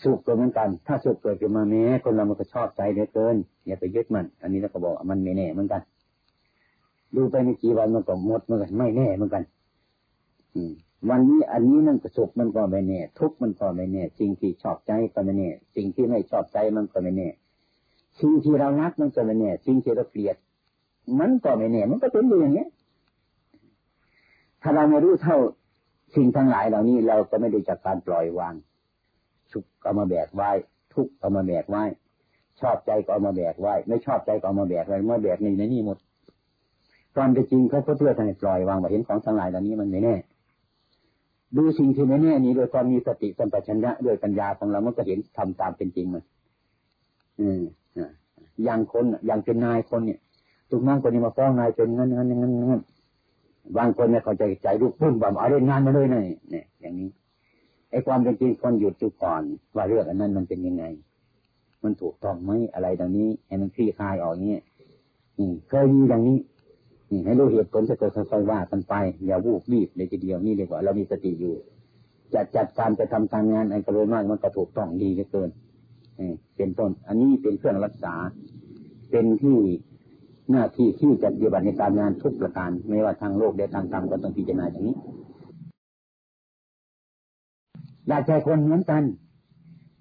[0.02, 3.36] สุขก็เหมือนกัน ถ้าสุขเกิดขึ้นมาแม้คนเรามันก็ชอบใจเหลือเกิน
[3.66, 5.82] อย่าไปยึดมัน อันนี้เราก็บอกมันไม่แน่เหมือนกัน
[7.16, 9.44] ดูไปในกี่วันมันก็หมดเหมือนกัน ไม่แน่เหมือนกัน
[10.56, 10.74] อืม
[11.10, 17.28] วันนี้อันนี้มันก็สุขมันก็ไม่แน่ ทุกมันก็ไม่แน่ สิ่งที่ชอบใจก็ไม่แน่ สิ่งที่ไม่ชอบใจมันก็ไม่แน่
[18.20, 20.36] สิ่งที่เรารักมันก็ไม่แน่สิ่งที่เราเกลียด
[21.20, 22.66] มันก็ไม่แน่มันก็เป็นอย่างนี้
[24.62, 25.38] ถ้าเราไม่รู้เท่า
[26.16, 28.54] สิ่งทั้งหลายเหล่านี้เราก็ไม่ได้จากการปล่อยวาง
[29.52, 30.52] สุขเอามาแบกไว้
[30.94, 31.84] ทุกเอามาแบกไว้
[32.62, 35.98] ชอบใจก็เอามาแบกไว้ ไม่ชอบใจก็เอามาแบกไว้เมื่อแบกในนี้หมด
[37.16, 40.16] ตอนไปจริงเขาเพื่อให้ปล่อยวางว่าเห็นของทั้งหลายเหล่านี้มันไม่แน่
[41.56, 46.24] ดูสิ่งที่ไม่แน่นี้โดยความมีสติสัมปชัญญะด้วยปัญญาของเรามันก็เห็นทำตามเป็นจริงมัน
[47.40, 47.62] อืม
[48.64, 50.20] อย่างคนอย่างเป็นนายคนเนี่ย
[50.70, 52.82] ทุกนั่งคนนี้มาฟ้องนายเป็นงั้นงั้นงั้นงั้น
[53.78, 57.10] บางคนเนี่ยเขาใจใจลุกพุ่งแบบเอาเรื่องงานมาเลยเนี่ยเนี่ยอย่างนี้
[57.92, 59.42] ไอ้ความเป็นจริงคนหยุดจุก่อน
[59.76, 60.84] ว่าเรื่องอันนั้นมันเป็นยังไง
[61.84, 64.62] มันถูกต้องไหมอะไรตรงนี้ให้มันคลี่คลายออกเนี้ย
[65.38, 66.38] อืมเคยมีอย่างนี้
[67.12, 68.94] นี่ให้รู้เหตุผลจะเกิดค่อยๆว่ากันไป
[69.28, 71.56] อย่าวูบรีบเลยทีเดียวนี่เรียกว่าเรามีสติอยู่
[72.34, 75.50] จัดจัดการจะทำการงานไอ้กระโดยมากมันก็ถูกต้องดีเหลือเกิน
[76.58, 78.14] เป็นต้น อันนี้เป็นเครื่องรักษา
[79.12, 79.58] เป็นที่
[80.52, 84.98] หน้าที่ที่จะปฏิบัติในการงานทุกประการ ไม่ว่าทางโลกและทางธรรมก็ต้องพิจารณาอย่างนี้
[88.08, 89.04] อยากใจคนเหมือนกัน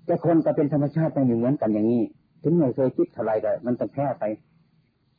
[0.06, 2.02] แต่คนก็เป็นธรรมชาติต้องอยู่เหมือนกันอย่างนี้
[2.42, 4.24] ถึงไม่เคยคิดเท่าไรก็มันต้องแค่ไป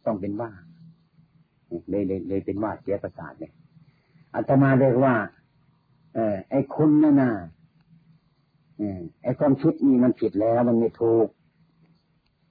[0.06, 0.52] ต้องเป็นบ้า
[1.90, 3.54] เลยเลยเลยเป็นว่าเสียประสาทเนี่ย
[4.34, 5.16] อาตมาเรียกว่า
[6.14, 7.32] เออไอ้คุณนั่นน่ะ
[9.24, 11.28] ไอ้ความคิดนี่มันผิดแล้วมันไม่ถูก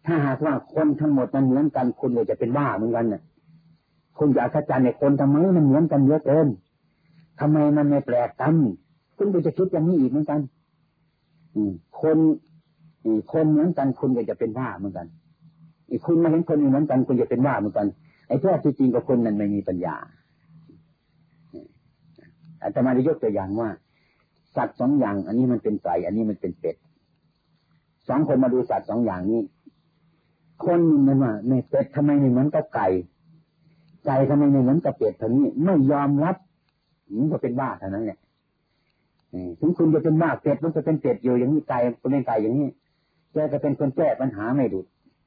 [0.07, 3.23] ถ้าหากว่าคนทั้งหมดมันเหมือนกันคุณเลยจะเป็นบ้าเหมือนกันน่ะ
[4.19, 6.49] คุณจะอัศจรรย์ในคนทำไมมันเหมือนกันเยอะเกิน
[7.41, 8.55] ทำไมมันไม่แปลกกัน
[9.17, 10.41] คุณก็จะคิดอย่างนี้อีกเหมือนกัน
[11.55, 11.61] อื
[12.01, 12.19] คน
[13.33, 15.07] คนเหมือนกันคุณก็จะเป็นบ้าเหมือนกัน
[15.91, 17.87] อีกคุณมาเห็นคนเหมือนกันคุณจะเป็นบ้าเหมือนกัน
[18.29, 19.97] ไอ้แท้ที่จริงกับคนนั้นไม่มีปัญญา
[22.63, 23.71] อาตมาได้ยกตัวอย่างว่า
[24.57, 26.77] สัตว์สองอย่าง อันนี้มันเป็นไก่อันนี้มันเป็นเป็ด
[28.09, 29.41] สองคนมาดูสัตว์สองอย่างนี้
[30.65, 32.89] คนมันว่าในเป็ดทำไมไม่เหมือนกับไก่
[34.07, 36.37] ไก่ทำไมไม่เหมือนกับเป็ดท่านี้ไม่ยอมรับ
[37.17, 38.19] มันก็เป็นบ้าเท่านั้นแหละ
[39.61, 42.69] ถึงคุณจะเป็นบ้าเป็ดมันจะเป็นเป็ดอยู่อย่างนี้ไก่เป็นไก่อย่างนี้
[43.33, 44.81] แกก็เป็นคนแก้ปัญหาไม่ดุ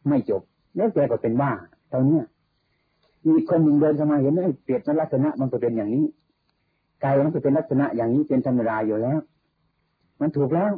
[0.07, 0.41] ไม่จบ
[0.75, 1.51] แล้วแกก็เป็นบ้า
[1.89, 2.21] เท่านี้
[3.27, 6.05] มีคนหนึ่งเดินเข้ามาเห็นไอ้เปรียบลักษณะมันก็เป็นอย่างนี้
[7.03, 9.19] กายมันก็เป็นลักษณะอย่างนี้เป็นธรรมดาอยู่แล้ว
[10.21, 10.71] มันถูกแล้ว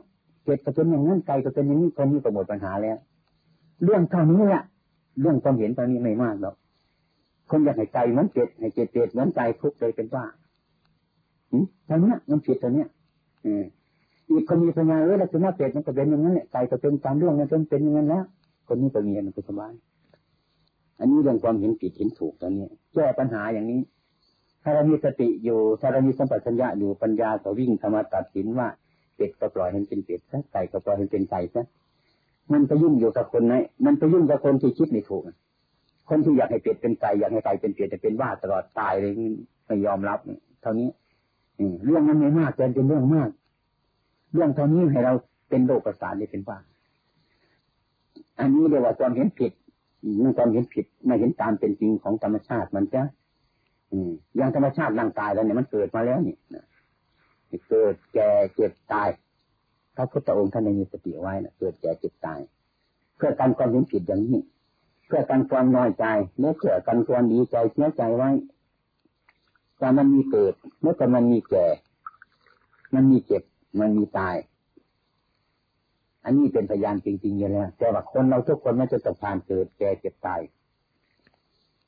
[0.44, 2.98] เกิดก็เป็นอย่างนั้นไก่ก็เป็นอย่างนี้คนนี้ก็หมดปัญหาแล้ว
[3.84, 4.64] เรื่องเท่านี้แหละ
[5.22, 6.56] เรื่องความเห็นตอนนี้ไม่มากหรอก
[7.50, 10.26] คนอยากให้ไก่เหมือนเจ็ดให้เจ็ดเจ็ดเหมือนไก่ทุกเลยเป็นว่า
[11.86, 12.88] เท่านี้มันผิดตัวเนี้ย
[14.30, 18.24] อีกคนมีปัญญาเออลักษณะเป็ดมันก็เป็นอย่างนั้นแหละไก่ก็เป็นตามเรื่องมันเป็นเป็นอย่างนั้นแล้ว
[18.68, 19.74] คนนี้ก็มีมันก็สบาย
[21.00, 23.82] อันนี้เรื่องความเห็นผิดเห็นถูกตอนนี้แก้ปัญหาอย่างนี้
[24.64, 28.68] ถ้าเรามีสติอยู่ ถ้าเรามีสัมปชัญญะอยู่ปัญญาก็วิ่งธรรมาตัดสินว่า
[29.16, 31.66] เป็ดก็ปล่อยให้เป็นเป็ดซะไก่ก็ปล่อยให้เป็นไก่ซะ
[32.52, 33.54] มันไปยุ่งอยู่กับคนไหน
[33.86, 35.24] มันไปยุ่งกับคนที่คิดไม่ถูก
[36.10, 39.12] คนที่อยากให้เป็ดเป็นไก่อยากให้ไก่เป็นเป็ดจะเป็นว่าตลอดตายเลย
[39.66, 40.20] ไม่ยอมรับ
[40.62, 40.90] เท่านี้
[41.86, 43.30] เรื่องมันไม่มากแต่เป็นเรื่องมาก
[44.34, 45.14] เรื่องเท่านี้ให้เรา
[45.50, 46.58] เป็นโรคประสาทนี่เป็นว่า
[48.40, 49.52] อันนี้เรียกว่าความเห็นผิด
[50.22, 53.02] มันความเห็นผิดไม่เห็นตามเป็นจริงของธรรมชาติมันจะ
[53.94, 56.36] อืมอย่างธรรมชาติร่างกายแล้วเนี่ยมันเกิดมาแล้วนี่
[57.70, 59.10] เกิดแก่เจ็บตาย
[59.96, 62.40] พระพุทธองค์ท่านมีสติไว้นะเกิดแก่เจ็บตาย
[63.18, 64.40] เพื่อการความเห็นผิดอย่างนี้
[65.08, 66.06] เพื่อการความน้อยใจ
[66.58, 68.30] เพื่อการความดีใจเสียใจไว้
[69.82, 71.66] การมันมีเกิด เมื่อก่มันมีแก่
[72.94, 73.44] มันมีเจ็บ
[73.80, 74.36] มันมีตาย
[76.24, 80.42] อันนี้เป็นพยานจริงๆอยู่แล้วแต่ว่าคนเราทุกคนไม่จะต้องผ่านเกิดแก่เจ็บตาย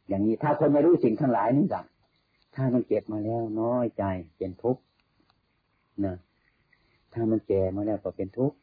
[0.08, 1.86] อย่างนี้ถ้าคนไม่รู้สิ่งทั้งหลายนี่จัง
[2.56, 4.04] ถ้ามันเจ็บมาแล้วน้อยใจ
[4.38, 4.82] เป็นทุกข์
[6.06, 6.16] นะ
[7.14, 8.58] ถ้ามันแก่มาแล้วก็เป็นทุกข์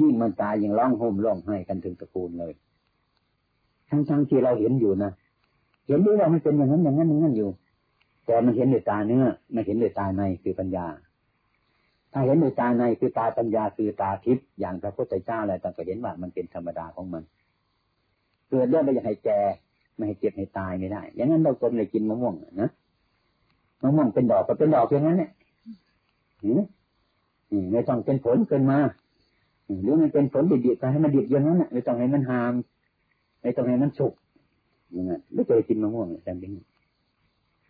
[0.00, 2.52] ยิ่งมันตายยังร้องห่มร้องไห้กันถึงตระกูลเลย
[3.88, 5.12] ทั้งๆที่เราเห็นอยู่นะ
[5.86, 7.50] เห็นด้วยว่ามันเป็นอย่างนั้นอย่างนั้นอย่างนั้นอยู่
[8.26, 10.86] แต่มันเห็นด้วยตาเนื้อไม่เห็นด้วยตาในคือปัญญา
[12.12, 17.22] ถ้าเห็นในตาในคือตาปัญญาคือตาทิพย์อย่างพระพุทธเจ้าอะไรต่างก็เห็นว่ามันเป็นธรรมดาของมัน
[18.48, 19.40] เกิดได้ไม่อยากให้แก่
[19.98, 22.70] ไม่ให้เจ็บให้ตายไม่ได้ อย่างนั้นเราคนเลยกินมะม่วงนะ
[23.82, 25.30] มะม่วงเป็นดอกก็เป็นดอกอย่างนั้นเนี่ย
[27.72, 28.78] ไม่ต้องเป็นผลเกินมา
[29.82, 32.52] หรือมันเป็นผลดิบๆก็ให้มันดิบอย่างนั้นไม่ต้องให้มันหาม
[33.42, 34.12] ไอ้ตรงนี้มันสุก
[34.92, 36.52] อย่างนั้นไม่เคยกินมะม่วงแต่เป็น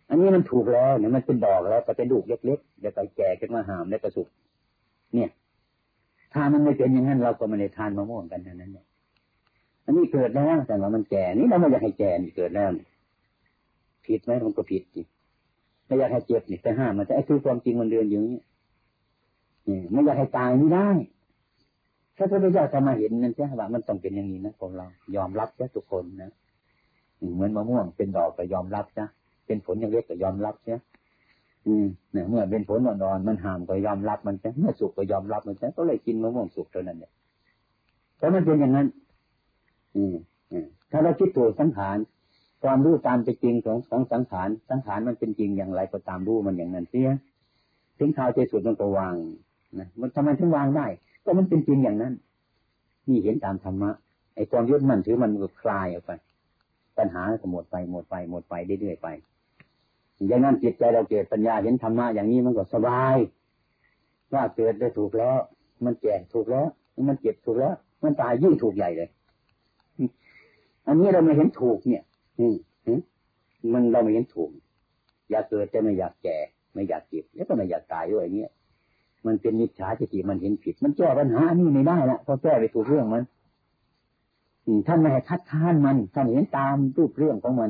[0.09, 4.27] อันนี้มันถูกแล้วเนี่ยมันเป็นดอกแล้วแต่เป็นลูกเล็กๆเดี๋ยวไปแก่ขึ้นมาหามแล้วก็สุก
[5.13, 5.29] เนี่ย
[6.33, 8.85] ถ้ามันไม่เป็นอย่างนั้นเราก็ไม่ได้ทานมะม่วงกันนั้นเนี่ย
[9.89, 12.69] อันนี้เกิดแล้วแต่ว่ามันแก่นี่เราไม่อยากให้แก่นี่เกิดแล้ว
[14.05, 15.05] ผิดไหมมันก็ผิดจริง
[15.85, 18.41] ไม่อยากให้เจ็บนี่แต่ห้ามมันจะไอ้คือความจริงมันเดินอยู่นี่
[19.91, 20.87] ไม่อยากให้ตายไม่ได้
[22.17, 26.31] ถ้าพระพุทธเจ้าจะมาเห็นนั่นใช่ไหมว่ามันต้องเป็นอย่างนี้นะพวกเรา ยอมรับใช่ทุกคนนะ
[27.33, 29.05] เหมือนมะม่วงเป็นดอกก็ยอมรับจ้ะ
[29.45, 30.75] เป็นผลอย่างเล็กก็ยอมรับใช่
[31.67, 37.11] อืมเนี่ยเมื่อเป็นผลอ่อนมันห่ามก็ยอมรับมันใช่เมื่อสุกก็ยอมรับมันใช่ก็เลยกินมะม่วงสุกเท่านั้นเนี่ย
[38.17, 38.87] เพราะมันเป็นอย่างนั้น
[39.95, 40.15] อืม
[40.91, 41.97] ถ้าเราคิดถูกสังขาร
[42.63, 47.09] ความรู้ตามเป็นจริงของของสังขารสังขารมันเป็นจริงอย่างไรก็ตามรู้มันอย่างนั้นเสีย
[47.99, 49.15] ถึงข่าวใจสุดมันก็วาง
[49.79, 50.87] นะมันทำไมถึงวางได้
[51.25, 52.13] ก็มันเป็นจริงอย่างนั้น
[53.07, 53.91] นี่เห็นตามธรรมะ
[54.35, 56.11] ไอ้ความยึดมั่นถือมันก็คลายออกไป
[56.97, 59.07] ปัญหาก็หมดไปหมดไปหมดไปเรื่อยๆไป
[60.27, 63.15] อย่างนั้นจิตใจเราเกิดปัญญาเห็นธรรมะอย่างนี้มันก็สบาย
[64.33, 65.37] ว่าเกิดได้ถูกแล้ว
[65.85, 66.67] มันแก่ถูกแล้ว
[67.07, 67.73] มันเจ็บถูกแล้ว
[68.03, 69.09] มันตายยิ่งถูกใหญ่เลย
[70.87, 72.03] อันนี้เราไม่เห็นถูกเนี่ย
[72.39, 72.55] อืม
[73.73, 74.49] มันเราไม่เห็นถูก
[75.29, 76.37] อยากเกิดแต่ไม่อยากแก่
[76.73, 78.51] ไม่อยากเจ็บแล้วก็ไม่อยากตายด้วยเงี้ย
[79.25, 83.23] มันเป็นนิจฉาทิฏฐิมันเห็นผิด มันแก้ปัญหาอันนี้ไม่ได้ละเพราะแก้ไปถูกเรื่องมัน
[84.87, 87.69] ท่านไม่ให้คัดค้านมันท่านเห็นตามรูปเรื่องของมัน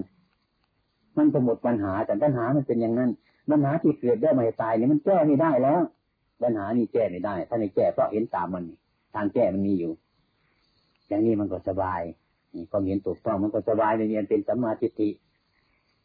[1.18, 3.10] มันจะหมดปัญหาแต่ปัญหามันเป็นอย่างนั้น
[3.50, 5.82] ปัญหาที่เกิดได้ไม่ตายเนี่ยมันแก้ไม่ได้แล้ว
[6.42, 8.64] ปัญหานี่แก้ไม่ได้ ถ้าในแก้เพราะเห็นตามมัน
[9.16, 9.92] ทางแก้มันมีอยู่
[11.08, 12.02] อย่างนี้มันก็สบาย
[12.72, 15.10] ความเห็นถูกต้องมันก็สบายในเรียนเป็นสัมมาทิฏฐิ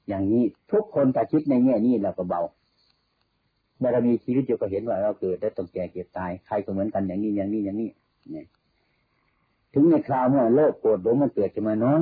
[0.08, 2.42] อย่างนี้ทุกคนถ้าคิดในแง่นี้เราก็เบา
[3.78, 7.90] เมื่อเรามีชีวิตอยู่ก็เห็นว่าเราเกิดได้ต้องแก่เก็บตายใครก็เหมือนกันอย่างนี้อย่างนี้อย่างนี้
[8.32, 8.46] เนี่ย
[9.74, 12.00] ถึงในคราวเมื่อโลภโกรธหลงมันเกิดจะมาน้อย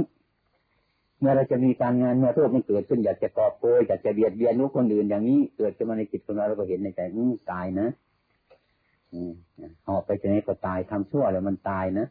[1.21, 7.89] เมื่อเราจะมีการงานเมื่อโทษมันเกิดขึ้นอยากจะกอบโกยอยากจะเบียดเบียนนุคนอื่นอย่างนี้เกิดขึ้นมาในจิตของเราเราก็เห็นในใจอืตายนะ
[9.13, 9.21] อื
[9.87, 12.07] หอบไปจะไหนก็ตายทำชั่วแล้วมันตายนะ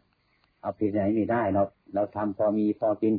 [0.62, 1.62] เอาผิดไหนไม่ได้เรา
[1.93, 3.13] เราทำพอมีพอกิน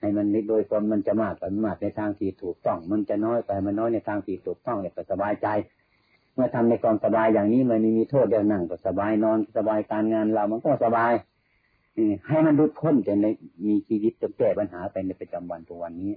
[0.00, 5.48] ให้มันโดยความมันจะมากไปมากในทางที่ถูกต้อง มันจะน้อยไปมันน้อยในทางที่ถูกต้องเนี่ยก็สบายใจ
[6.34, 11.12] เมื่อทำในความสบายอย่างนี้มันไม่มีโทษเดียวนั่งก็สบายนอนสบายการงานเรามันก็สบาย
[12.28, 13.26] ให้มันรุดพ้นจนใน
[13.66, 16.12] มีชีวิตจะแก้ปัญหาไปในประจำวันตัววันนี้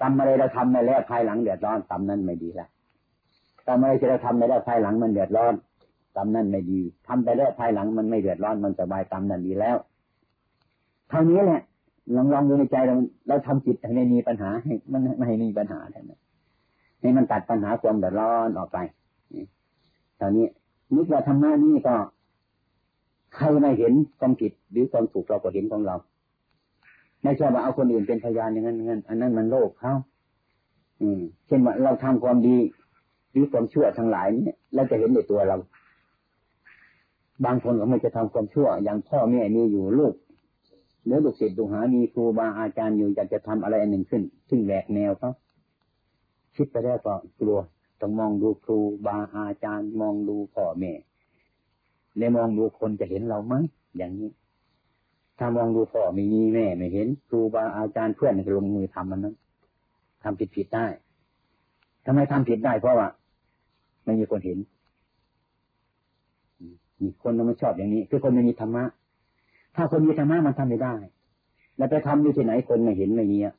[0.00, 2.68] ทำอะไรเราทำไปแล้วภายหลังเดือดร้อนทำนั้นไม่ดีละ
[3.66, 5.54] ทำอะไรที่เราทำไปแล้วภายหลังมันเดือดร้อน
[6.16, 9.76] ทำนั้นไม่ดีทำไปแล้วภายหลังมันไม่เดือดร้อนมันสบายทำนั้นดีแล้ว
[11.08, 11.60] เท่านี้แหละ
[12.14, 12.96] ลองลองดูในใจเรา
[13.28, 16.12] เราทำจิตให้ไม่มีปัญหาให้มันไม่ให้มีปัญหาแทน
[17.00, 18.78] ให้มันตัดปัญหาความเดือดร้อนออกไป
[20.20, 20.46] ตอนนี้
[20.94, 21.94] นึกว่าธรรมะนี่ก็
[23.34, 25.96] ใครไม่เห็นความผิดหรือความถูกเราก็เห็นของเรา
[27.22, 29.94] ไม่ใช่ว่าเอาคนอื่นเป็นพยานอย่างนั้นอย่างนั้นอันนั้นมันโลภเขา
[31.00, 32.56] อืม เช่นว่าเราทำความดี
[33.30, 35.56] หรือความชั่วทั้งหลายเนี่ยเราจะเห็นในตัวเรา
[37.44, 40.14] บางคนก็ไม่จะทำความชั่ว อย่างพ่อแม่มีอยู่ลูก
[41.04, 45.30] หรือลูกศิษย์ลูกหามีครูบาอาจารย์อยู่อยากจะทำอะไรอันหนึ่งขึ้น ซึ่งแหวกแนวเขา
[46.56, 47.58] คิดไปแล้วก็กลัว
[48.00, 50.92] ต้องมองดูครูบาอาจารย์ มองดูพ่อแม่
[52.18, 53.54] ในมองดูคนจะเห็นเราไหม
[53.96, 54.30] อย่างนี้
[55.38, 59.34] ถ้ามองดูพ่อไม่มีแม่ไม่เห็น ครูบาอาจารย์เพื่อนก็ลงมือทำมันนั้น
[60.22, 60.86] ทำผิดผิดได้
[62.04, 63.08] ทำไมทำผิดได้เพราะว่า
[64.04, 64.58] ไม่มีคนเห็น
[67.02, 68.84] มีคนไม่ชอบอย่างนี้ คือคนไม่มีธรรมะ
[69.76, 70.94] ถ้าคนมีธรรมะมันทำไม่ได้
[71.76, 73.54] แล้วไปทำอยู่ที่ไหนคนไม่เห็นไม่มีอะ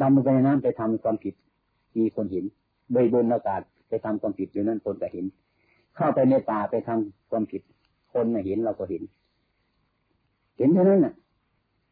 [0.00, 1.34] ดำลงไปในน้ำไปทำความผิด
[1.98, 2.44] มีคนเห็น
[2.92, 5.24] โดยบนอากาศไปทำความผิดอยู่นั่นคนก็เห็น
[5.96, 7.62] เข้าไปในป่าไปทำความผิด
[8.12, 9.02] คนไม่เห็นเราก็เห็น
[10.58, 11.14] เห็นเท่านั้นน่ะ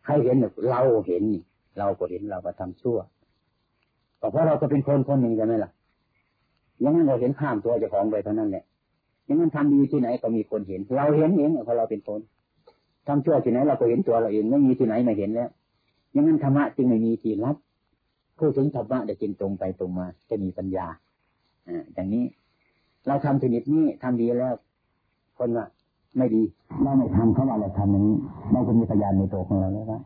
[0.04, 0.37] ใครเห็น
[0.70, 1.42] เราเห็นนี่
[1.78, 2.98] เราก็เห็นเราก็ทำชั่ว
[4.18, 5.70] เพราะเราก็เป็นคนคนหนึ่งใช่ไหมล่ะ
[6.82, 8.64] ยังนั้นเราเห็นข้ามตัวเจ้าของไปเท่านั้นแหละ
[9.28, 12.20] ยังมันทำดีที่ไหนก็มีคนเห็น เราเห็นเองเพราะเราเป็นคน
[13.06, 15.50] ทำชั่วที่ไหนเราก็เห็นตัวเราเองไม่มีที่ไหนไม่เห็นแล้ว
[16.14, 17.56] ยังนั้นธรรมะจึงไม่มีที่รับ
[18.38, 20.86] พูดถึงธรรมะจะจึงตรงไปตรงมา จะมีปัญญา
[21.68, 22.24] อ่าอย่างนี้
[23.06, 24.54] เราทำชนิดนี้ทำดีแล้ว
[25.38, 25.66] คนว่า
[26.18, 26.42] ไม่ดี
[26.82, 28.16] เราไม่ทำเขาว่าเราทำอย่างนี้
[28.52, 30.00] เราก็มีปัญญาในตัวของเราแล้วว่า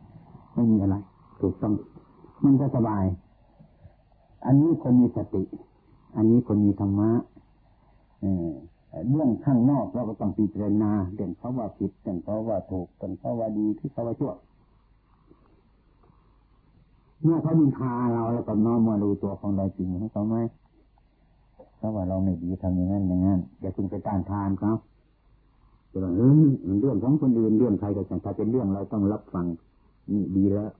[0.53, 0.95] ไม่มีอะไร
[1.41, 1.73] ถูกต้อง
[2.43, 3.03] มันก็สบาย
[4.45, 5.43] อันนี้คนมีสติ
[6.15, 7.09] อันนี้คนมีธรรมะ
[8.21, 8.49] เออ
[9.09, 14.33] เรื่องข้างนอกเราก็ต้องพิจารณาเรื่องเขาว่าผิดเรื่องเขาว่าถูกเรื่องเขาว่าดีที่เขาว่าชั่ว
[17.23, 20.35] เมื่อเขาดินทาเราแล้วก็น้อมมาดูตัวของเราจริงให้เขาไหม
[21.77, 24.73] เขาว่าเราไม่ดีทำอย่างนั้นอย่างนั้นอย่าคุณไปต้านทานเขา
[25.91, 26.49] จะว่าเฮ้ย
[26.81, 29.45] เรื่องของคนอื่นเรื่องใครก็ช่างถ้าเป็นเรื่องเราต้องรับฟัง
[30.11, 30.71] นี่ดีแล้ว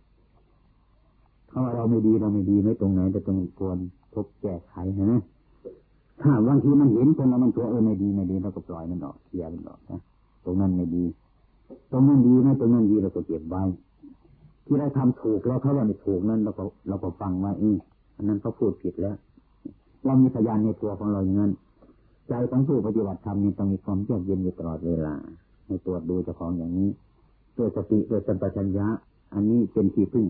[1.50, 3.78] เขาว่าเราไม่ดีเราไม่ดีไม่ตรงไหนแต่ตรงควร
[4.14, 5.22] ทบแก้ไขนะ
[6.24, 10.00] ถ้าบางทีมันเห็นคนเรามันตัวเออไม่ดีไม่ดีเราก็ปล่อยมันออกเสียร์มันออกนะ
[10.46, 11.04] ตรงนั้นไม่ดี
[11.92, 13.62] ตรงนั้นดีไหมตรงนั้นดีเราก็เก็บไว้
[14.66, 17.78] ที่เราทำถูกแล้วเขาว่าไม่ถูกนั้นเราก็เราก็ฟังว่าอือ
[18.16, 19.16] อันนั้นเขาพูดผิดแล้ว
[20.06, 21.52] เรามีพยานในตัวของเราอย่างนั้น
[22.28, 25.14] ใจของผู้ปฏิบัติธรรมนี่ต้องมีความเยือกเย็นอยู่ตลอดเวลา
[25.66, 26.90] ให้ตรวจดูเจ้าของอย่างนี้
[27.58, 28.88] ด้วยสติด้วยสัมปชัญญะ
[29.34, 30.26] อันนี้เป็นที่พึ่ง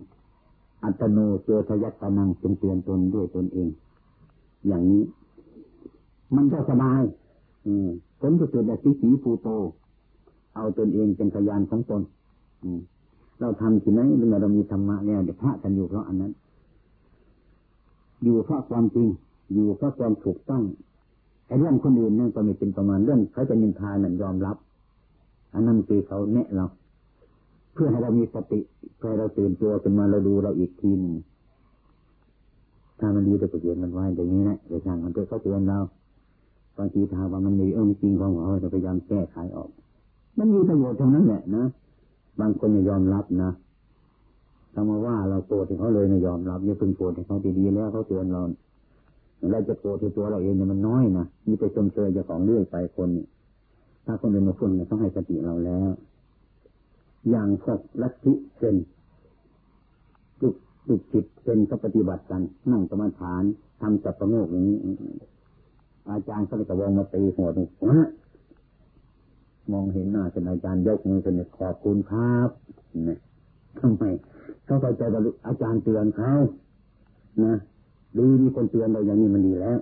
[0.83, 3.69] อัตโนเจทยัตตานังเป็นเตือนตนด้วยตนเอง
[4.67, 5.03] อย่างนี้
[6.35, 7.01] มันก็สบาย
[7.67, 7.87] อืม
[8.19, 9.49] ผลจะเกิดแบบสีสีฟูโต
[10.55, 12.01] เอาตนเองเป็นพยานของตน
[12.63, 12.79] อืม
[13.39, 16.31] เราทำที่ไหนเมื่อเรามีธรรมะเนี่ยเดี๋ยวพระกันอยู่เพราะอันนั้น
[18.23, 19.07] อยู่เพราะความจริง
[19.53, 20.63] อยู่เพราะความถูกต้อง
[21.47, 24.57] ไอ้เรื่องคนอื่นนั่นก็ไม่เป็นประมาณเรื่องเขาจะนินทานั่นยอมรับ
[25.53, 26.65] อันนั้นคือเขาแนะเรา
[27.73, 28.59] เพื่อให้เรามีสติ
[28.97, 31.15] เพื่อเราตื่นตัวขึ้นมาเราดูเราอีกทีนึง
[32.99, 39.69] ถ้ามันดีจะเปลี่ยนมันไว้อย่างนี้นะเดี๋ยวทางมันจะเขาเตือนเราางทีถ้าว่ามันมีเออจริงของเราจะพยายามแก้ไขออก
[40.37, 41.65] มันมีประโยชน์เท่านั้นแหละนะ
[42.39, 43.51] บางคนไม่ยอมรับนะ
[44.73, 48.41] ถ้ามาว่าเราโกรธเขาเลยไม่ยอมรับอย่าเพิ่งโกรธเขาดีๆแล้วเขาเตือนเรา
[49.51, 53.09] เราจะโกรธที่ตัวเราเองเนี่ยมันน้อยนะมีไปชมเชยเจ้าของเรื่อยไปคน
[54.05, 55.89] ถ้าคนเป็นมาคนเนี่ยต้องให้สติเราแล้ว
[57.29, 58.75] อย่างพวกลัทธิเซน
[60.41, 60.55] จุก
[60.87, 62.41] จุกจิตเซนก็ปฏิบัติกัน
[62.71, 63.43] นั่งกรรมฐาน
[63.81, 64.77] ทำจับประโงกอย่างนี้
[66.09, 67.91] อาจารย์เขาเลยกระวงมาตีหัวตรงหัว
[69.71, 72.49] มองเห็นหน้าเป็นอาจารย์ยกมือเป็นขอบคุณครับ
[73.05, 73.19] เนี่ย
[73.79, 74.03] ทำไม
[74.65, 76.33] เขาเข้าใจว่าอาจารย์เตือนเขา
[77.43, 77.55] นะ
[78.17, 79.79] ดีมีคนเตือนเราอย่างนี้มันดีแล้ว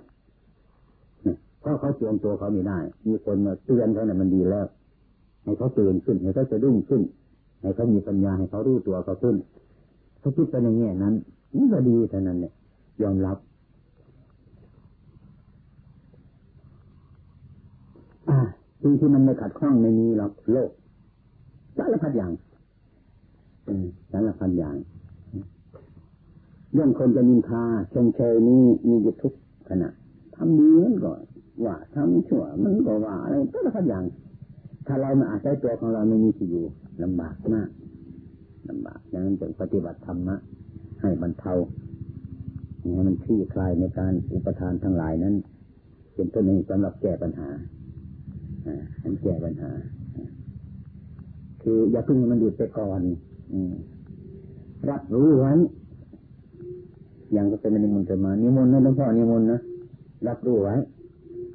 [1.24, 4.66] เนี่ยเพราะเขาเตือนตัวเขาไม่ได้ มีคนมาเตือนเขาเนี่ยมันดีแล้ว
[5.42, 7.02] ให้เขาตื่นขึ้น ให้เขาจะรุ่งขึ้น
[7.60, 9.36] ให้เขามีปัญญาให้เขารู้ตัวเขาขึ้น
[10.18, 11.14] เขาคิดไปในแง่นั้น
[11.56, 12.52] นี่ก็ดีเท่านั้นเนี่ย
[13.02, 13.36] ยอมรับ
[18.30, 18.38] อ่า
[18.82, 20.70] สิ่งที่มันไม่ขัดข้องไม่มีหรอกโลก
[21.76, 22.32] สารพัดอย่าง
[24.12, 24.76] สารพัดอย่าง
[26.74, 27.62] เรื่องคนจะนินทา
[27.92, 29.32] ชมเชยนี้มีอยู่ทุก
[29.68, 29.88] ขณะ
[30.36, 31.12] ทำดีมันก็
[31.64, 34.04] ว่าทำชั่วมันก็ว่าอะไรสารพัดอย่าง
[34.86, 36.64] ถ้าเราไมาอาศัยตัวของเราไม่มีที่อยู่
[37.02, 37.68] ลำบากมาก
[38.68, 40.36] ลำบากดังนั้นจึงปฏิบัติธรรมะ
[41.00, 41.54] ให้บรรเทา
[42.80, 45.34] ให้มันคลี่คลายในการอุปทานทั้งหลายนั้น
[46.14, 47.48] เป็นต้นนี้สำหรับแก้ปัญหา
[49.02, 49.70] อันแก้ปัญหา
[51.62, 53.00] คืออย่าพึ่งมันหยุดไปก่อน
[54.90, 55.52] รับรู้ไว้
[57.32, 59.60] อย่างก็เป็นนิมนต์จะมานิมนต์นะหลวงพ่อนิมนต์นะ
[60.28, 60.76] รับรู้ไว้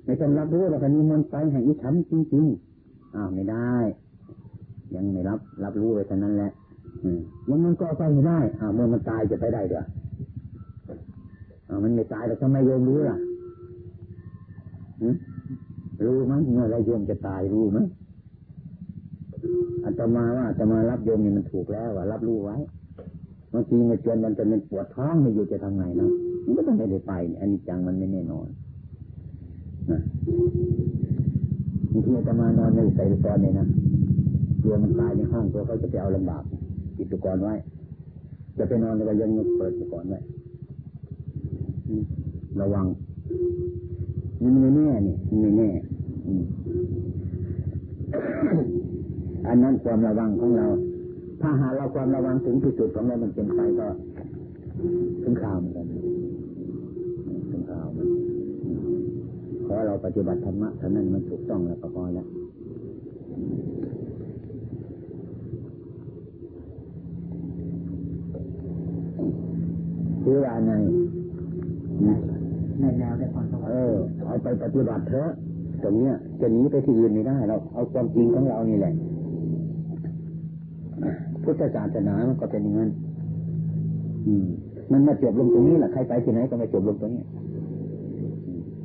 [0.06, 3.74] ไม่ต้องรับรู้แล้วก็นิมนต์ไปให้อิฉันจริงๆอ้าวไม่ได้
[4.96, 6.52] ยังไม่รับ รับรู้ไว้เท่านั้นแหละ
[7.50, 9.84] ยังมันก็ไปไม่ได้อ้าวเมื่อมันตายจะไปได้เด้อ
[11.70, 13.18] อ้าวมันไม่ตายแล้วทำไมโยมรู้ล่ะ
[16.06, 17.80] รู้ไหมเมื่อไรโยมจะตายรู้ไหม
[19.86, 22.56] อาตมาว่าอาตมารับโยมนี่มันถูกแล้วว่ารับรู้ไว้
[23.54, 26.10] บางทีมาเจนมันจะเป็นปวดท้องไม่อยู่จะทำไงนะ
[26.46, 28.48] มันก็ต้องไม่ได้ไปอันนี้จังมันไม่แน่นอน
[29.92, 30.00] นะ
[31.92, 33.68] บางทีอาตมานอนในใส่ตอนเนี่ยนะ
[34.64, 36.44] ตัวมันตายในห้องตัวเขาจะไปเอาลำบาก
[36.98, 37.54] ปิดตุกรไว้
[38.58, 40.20] จะไปนอนแล้วก็ยังเปิดตุกรไว้
[42.62, 42.86] ระวัง
[44.42, 45.70] มันไม่แน่นี่ไม่แน่
[49.48, 50.68] อันนั้นความระวังของเรา
[51.42, 53.88] ถ้าหาเราความระวังถึงที่สุดของเรามันเป็นไปก็
[55.24, 55.88] ถึงข่าวเหมือนกัน
[57.52, 58.08] ถึงข่าวมัน
[59.66, 62.28] ขอเราปฏิบัติธรรมะเท่านั้นมันถูกต้องแล้วก็พอแล้ว
[70.24, 70.72] คือว่าไง
[72.80, 73.94] ในแนวในความเออ
[74.26, 75.30] เอาไปปฏิบัติเถอะ
[75.86, 78.94] ตรงเนี้ยจะหนีไปที่อื่นไม่ได้เราเอาความจริงของเรานี่แหละ
[81.44, 82.90] พุทธศาสนามันก็เป็นอย่างนั้น
[84.92, 87.24] มันมาจบลงตรงนี้แหละใครไปที่ไหนก็มาจบลงตรงนี้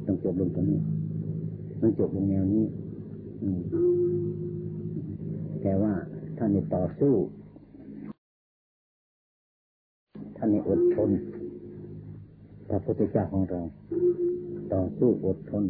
[0.06, 0.80] ต้องจบลงตรงนี้
[1.80, 2.64] มันจบลงแนวนี้
[5.62, 5.92] แต่ว่า
[6.38, 7.14] ท่านในต่อสู้
[10.36, 11.10] ท่านในอดทน
[12.68, 13.60] พระพุทธเจ้าของเรา
[14.72, 15.64] ต่อสู้อดทน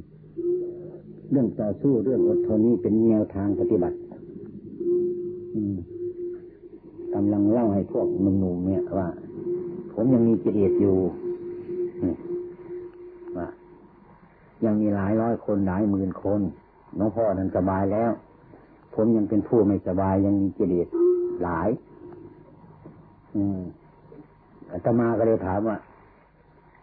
[1.30, 3.96] เรื่องต่อสู้เรื่องอดทนนี้เป็นแนวทางปฏิบัติ
[7.14, 9.08] กำลังเล่าให้พวกหนุ่มๆเนี่ยว่า
[9.94, 10.96] ผมยังมีกิเลสอยู่
[13.36, 13.48] ว่า
[14.64, 16.40] ยังมีหลายร้อยคนหลายหมื่นคน
[16.98, 18.10] น้องพ่อนั้นสบายแล้ว
[18.94, 20.86] ผมยังเป็นผู้ไม่สบายยังมีกิเลส
[21.42, 21.68] หลาย
[23.36, 23.60] อืม
[24.72, 25.76] อาตมาก็เลยถามว่า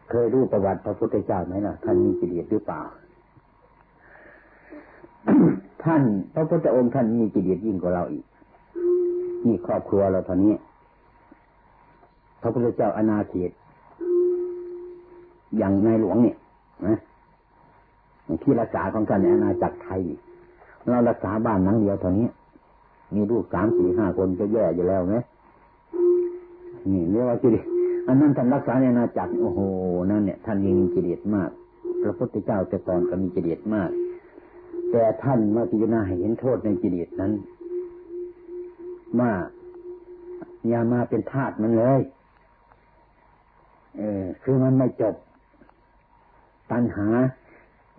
[0.09, 2.81] เคยรู้ประวัติพระพุทธเจ้าไหมล่ะท่านมีกิเลสหรือเปล่า
[5.83, 6.01] ท่าน
[6.33, 8.25] พระพุทธองค์ท่านมีกิเลสยิ่งกว่าเราอีก
[9.45, 10.53] นี่ครอบครัวเราตอนนี้
[12.41, 13.51] พระพุทธเจ้าอนาเขต
[15.57, 16.37] อย่างในหลวงเนี่ย
[16.85, 16.97] นะ
[18.43, 20.01] ที่รักษาของท่านในอาณาจักรไทย
[20.89, 22.27] เรารักษาบ้านนังเดียวเท่านี้
[23.15, 25.15] มีลูกสามสี่ห้าคนก็แย่อยู่แล้วไหม
[26.91, 27.65] นี่เรียกว่ากิเลส
[28.07, 29.59] อันนั้นท่านรักษาในอาณาจักรโอ้โห
[30.11, 31.49] นั่นเนี่ยท่านยังมีกิเลสมาก
[32.01, 33.89] พระพุทธเจ้าแต่ก่อนก็มีกิเลสมาก
[34.91, 37.31] แต่ท่านมาพิจารณาเห็นโทษในกิเลสนั้น
[39.19, 39.31] ว่า
[40.67, 42.01] อย่ามาเป็นทาสมันเลย
[43.97, 45.15] เออ คือมันไม่จบ
[46.71, 47.07] ตัณหา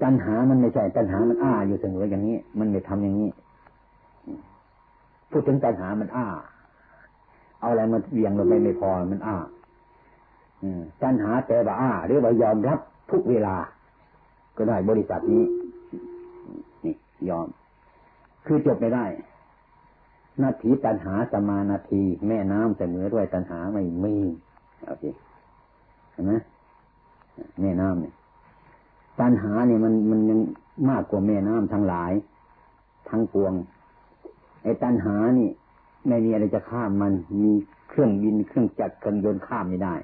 [0.03, 3.31] ตัณหามันไม่ใช่ ตัณหามันอ้าอยู่เสมออย่างนี้ มันไม่ทำอย่างนี้
[5.31, 6.27] พูดถึงตัณหามันอ้า
[7.61, 9.37] เอาอะไรมาเวียงลงไปไม่พอ มันอ้า
[11.03, 12.79] ตัณหาแต่ว่าอ้า หรือว่ายอมรับ
[13.11, 13.57] ทุกเวลา
[14.57, 15.45] ก็ได้บริษัทนี้
[16.85, 16.95] นี่
[17.29, 17.49] ยอม
[18.47, 19.05] คือจบไม่ได้
[20.43, 24.15] นาทีตันหาสมานาที แม่น้ำเสมอด้วยตันหาไม่มี
[24.83, 25.11] เอาสิ
[26.13, 26.33] เห็นไหม
[27.61, 28.15] แม่น้ำเนี่ย
[29.21, 30.41] ตันหาเนี่ยมันมันยัง
[30.91, 32.13] มากกว่าแม่น้ำทั้งหลาย
[33.09, 33.53] ทั้งปวง
[34.63, 35.49] ไอ้ตันหานี่
[36.09, 37.53] ไม่มีอะไรจะข้ามมันมี
[37.89, 39.95] เครื่องบินเครื่องจักรเครื่องยนต์ข้ามไม่ได้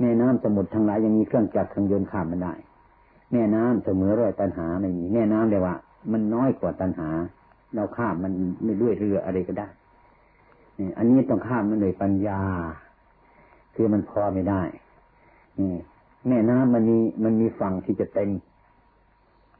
[0.00, 2.54] แม่น้ำสมุทรทั้งหลายยังมีเครื่องจักรเครื่องยนต์ข้ามมันได้
[3.32, 5.74] แม่น้ำเสมอด้วยตันหาไม่มีแม่น้ำเลยว่า
[6.12, 7.08] มันน้อยกว่าตันหา
[7.74, 8.32] เราข้ามมัน
[8.64, 9.68] ไม่ด้วยเรืออะไรก็ได้
[10.96, 12.40] อันนี้ต้องข้ามมันเลยปัญญา
[13.74, 14.62] คือมันพอไม่ได้
[16.28, 18.30] แม่น้ำมันมีมันมีฝั่งที่จะเต็ม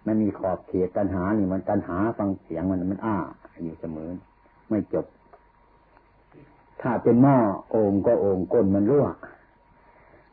[0.06, 3.16] มันมีขอบเขตตัญหานี่มันตัญหาฟังเสียงมันมันอ้า
[3.64, 4.10] อยู่เสมอ
[4.68, 5.06] ไม่จบ
[6.82, 7.36] ถ้าเป็นหม้อ
[7.70, 9.06] โอ่งก็โอ่งก้นมันรั่ว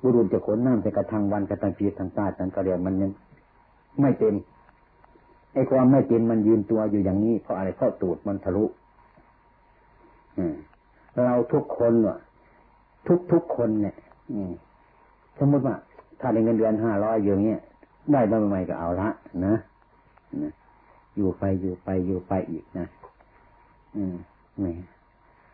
[0.02, 3.12] บุรุษจะขนน้ำใส่กระทังวันกระทังปีทางใต้ทางกระเดียนมันยัง
[4.02, 4.36] ไม่เต็ม
[5.54, 8.66] ไอ้ความไม่เป็นมันยืนตัวอยู่อย่างนี้เพราะอะไรเพราะตูดมันทะลุ
[11.26, 12.18] เราทุกคนว่ะ
[13.08, 13.95] ทุกทุกคนเนี่ย
[15.39, 15.76] สมมติว่า
[16.20, 17.62] ถ้าได้เงินเดือนห้าร้อยอย่างเงี้ย
[18.14, 19.10] ได้บ้างไหมก็เอาละ
[19.45, 19.56] นะ
[20.43, 20.52] นะ
[21.16, 22.88] อยู่ไปอยู่ไปอยู่ไปอีกนะ
[23.95, 24.16] อืม
[24.60, 24.72] ไม่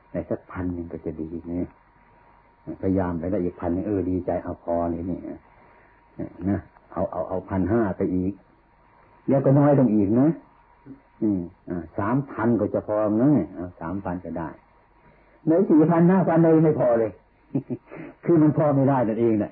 [0.10, 1.64] แต่สักพันหนึ่งก็จะดีนี่
[2.82, 5.20] พยายามไปได้อีกพันนึงเออดีใจเอาพอนี่นี่
[6.50, 6.60] นะ
[6.94, 8.34] เอาเอาเอาพันห้าไปอีก
[9.30, 10.30] แล้วก็น้อยลงอีกนะ
[11.22, 14.50] อืมอ่าสามพันก็จะพอนะเอาสามพันจะได้
[15.48, 17.12] ในสี่พันห้าพันเลยไม่พอเลย
[18.24, 19.52] คือมันพอไม่ได้นั่นเองแหละ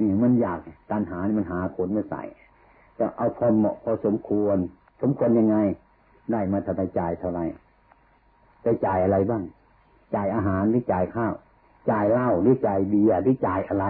[0.00, 0.58] นี่มันอยาก
[0.90, 2.22] ตันหานี่มันหาผลมาใส่
[2.98, 4.56] จะเอาพอเหมาะพอสมควร
[5.02, 5.56] สมควรยังไง
[6.32, 7.44] ได้มาทำไปจ่ายเท่าไหร่
[8.62, 9.42] ไปจ่ายอะไรบ้าง
[10.14, 11.32] จ่ายอาหารหรือจ่ายข้าว
[11.90, 13.86] จ่ายเหล้าหรือจ่ายเบียร์หรือจ่ายอะไร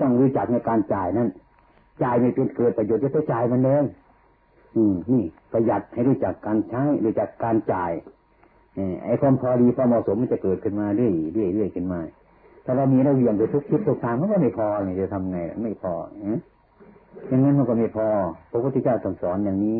[0.00, 1.28] ต้องรู้จักในการจ่ายนั้น
[2.02, 3.84] จ่ายไม่เป็นเกิดประโยชน์จะไปจ่ายมันเอง
[4.76, 7.92] อืมนี่ประหยัดให้รู้จักการใช้รู้จักการจ่าย
[9.04, 12.00] ไอ้ความพอดีความเหมาะสมมันจะเกิดขึ้นมาเรื่อยเรื่อยเรื่อยขึ้นมา
[12.64, 15.92] ถ้าเรามีเราเวียงไปทุกทิศทุกทางมันก็ไม่พอเนี่ยจะทำไงไม่พอ
[17.28, 18.08] อย่างนั้นมันก็ไม่พอ
[18.50, 19.78] พระพุทธเจ้าสอนอย่างนี้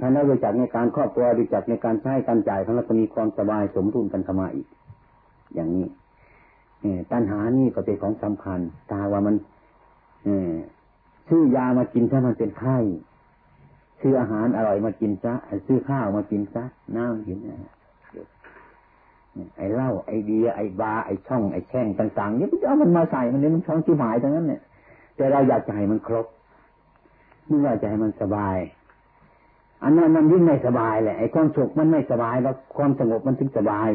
[0.00, 4.66] ท่านได้รู้จักในการครอบครัวรู้จักในการใช้การจ่ายทั้งเราก็มีความสบายสมดุลกันเข้ามาอีก
[5.54, 5.86] อย่างนี้
[7.12, 9.34] ปัญหานี่ก็เป็นของสำคัญตาว่ามัน
[11.28, 12.78] ซื้อยามากินถ้ามันเป็นไข้
[14.00, 15.34] ซื้ออาหารอร่อยมากินซะ
[15.66, 16.64] ซื้อข้าวมากินซะ
[16.96, 17.38] น้ำกิน
[19.56, 24.60] ไอ้เหล้าไอ้เบียไอ้บาไอ้ช่องไอ้แช่งต่างๆเนี่จะเอามันมาใส่มันเนี่ยมันช่องที่หมายทั้งนั้นเนี่ย
[25.16, 26.26] แต่เราอยากจะให้มันครบ
[27.46, 28.56] ไม่ว่าจะให้มันสบาย
[29.82, 33.88] อันนั้นมันยิ่งไม่สบายแหละไอ้ความสุขมันไม่สบายแล้วความสงบมันถึงสบาย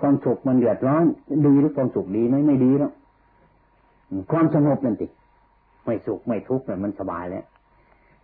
[0.00, 1.04] ความสุขมันเดือดร้อน
[1.46, 2.92] ดีหรือความสุขดีไหมไม่ดีแล้ว
[4.32, 5.06] ความสงบนั่นติ
[5.84, 7.44] ไม่สุขไม่ทุกข์เนี่ยมันสบายแล้ว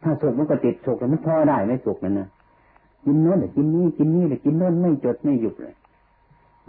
[0.02, 2.28] ถ้าสุขมันก็ติดสุขมันพอได้ไม่สุขนั่นนะ
[3.04, 5.74] กินโน้นเลยกินนี้กินนี้เลยกินโน้นไม่จดไม่หยุดเลย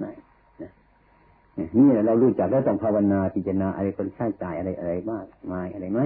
[0.01, 6.01] นี่นี่แหละเรารู้จักแล้วต้องภาวนาพิจารณาอะไรคนใช้จ่ายอะไรอะไรบ้างมาอะไรไหม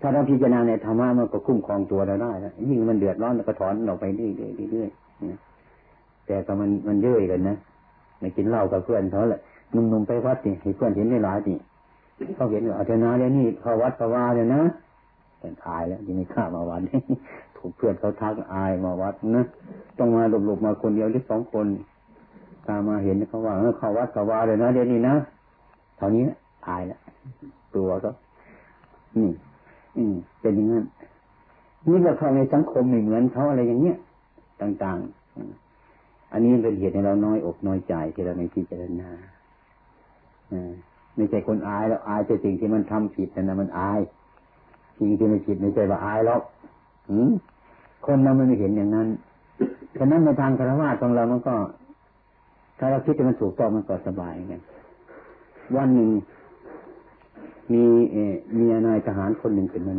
[0.00, 4.30] ถ้าเราพิจารณาในธรรมะมันก็คุ้มครองตัวเราได้แล้วยิ่งมันเดือดร้อนก็ถอนเราไปเรื่อ
[4.66, 7.56] ยๆเรื่อยๆแต่ก็มันมันเยอยกันนะ
[8.20, 9.40] ไม่กินเหล้ากับเพื่อนเขาแหละ
[9.74, 11.58] นุ่มๆไปวัดนี่ให้เพื่อนเห็นไม่หลายนี่
[12.36, 14.62] เขาเห็นว่าอาจารย์เนี่ยนี่พวัดพอวาเนี่ยนะ
[15.40, 16.80] เป็นอายแล้วยังไม่ข้ามาวัด
[17.56, 19.44] ถูกเพื่อนเขาทักอายมาวัดนะ
[19.98, 21.66] ต้องมาหลบๆมาคนเดียวหรือสองคน
[22.66, 25.14] ตามาเห็นเขาว่าเขาวัดเขาวาเลยนะเดี๋ยวนี้นะ
[25.96, 26.22] เท่านี้
[26.68, 27.00] อายแล้ว
[27.76, 28.10] ตัวก็
[29.16, 29.30] นี่
[29.96, 30.84] อืมเป็นอย่างนั้น
[31.86, 33.96] นี่เราเข้าในสังคมไม่เหมือนเขาอะไรอย่างเงี้ย
[34.60, 39.10] ต่างๆ อันนี้เป็นเหตุให้เราน้อยอกน้อยใจที่เราไม่พิจารณา
[41.16, 44.00] ไม่ใช่คนอายแล้วอายแต่สิ่งที่มันทำผิดนะมันอาย
[44.98, 46.42] สิ่งที่ไม่ผิดไม่ใช่ว่าอายหรอก
[48.06, 49.08] คนเราไม่เห็นอย่างนั้น
[49.98, 51.54] ฉะนั้นในทางคารวะของเรามันก็
[52.78, 54.54] ถ้าเราคิดว่ามันถูกต้องมันก็สบายไง
[55.76, 56.10] วันหนึ่ง
[57.72, 58.16] มีเอ
[58.58, 59.98] มีนายทหารคนหนึ่งเป็นมัน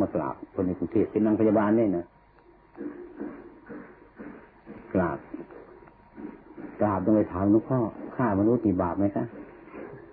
[0.00, 2.04] มากราบคนในกรุงเทพเป็นนางพยาบาลเนี่ยนะ
[4.94, 5.18] กราบ
[6.80, 7.78] กราบต้องไปถามหลวงพ่อ
[8.16, 9.24] ฆ่ามนุษย์มีบาปไหมคะ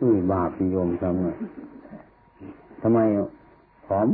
[0.01, 1.27] อือบาปโยมทำไง
[2.81, 2.99] ทำไม
[3.85, 4.09] ผอม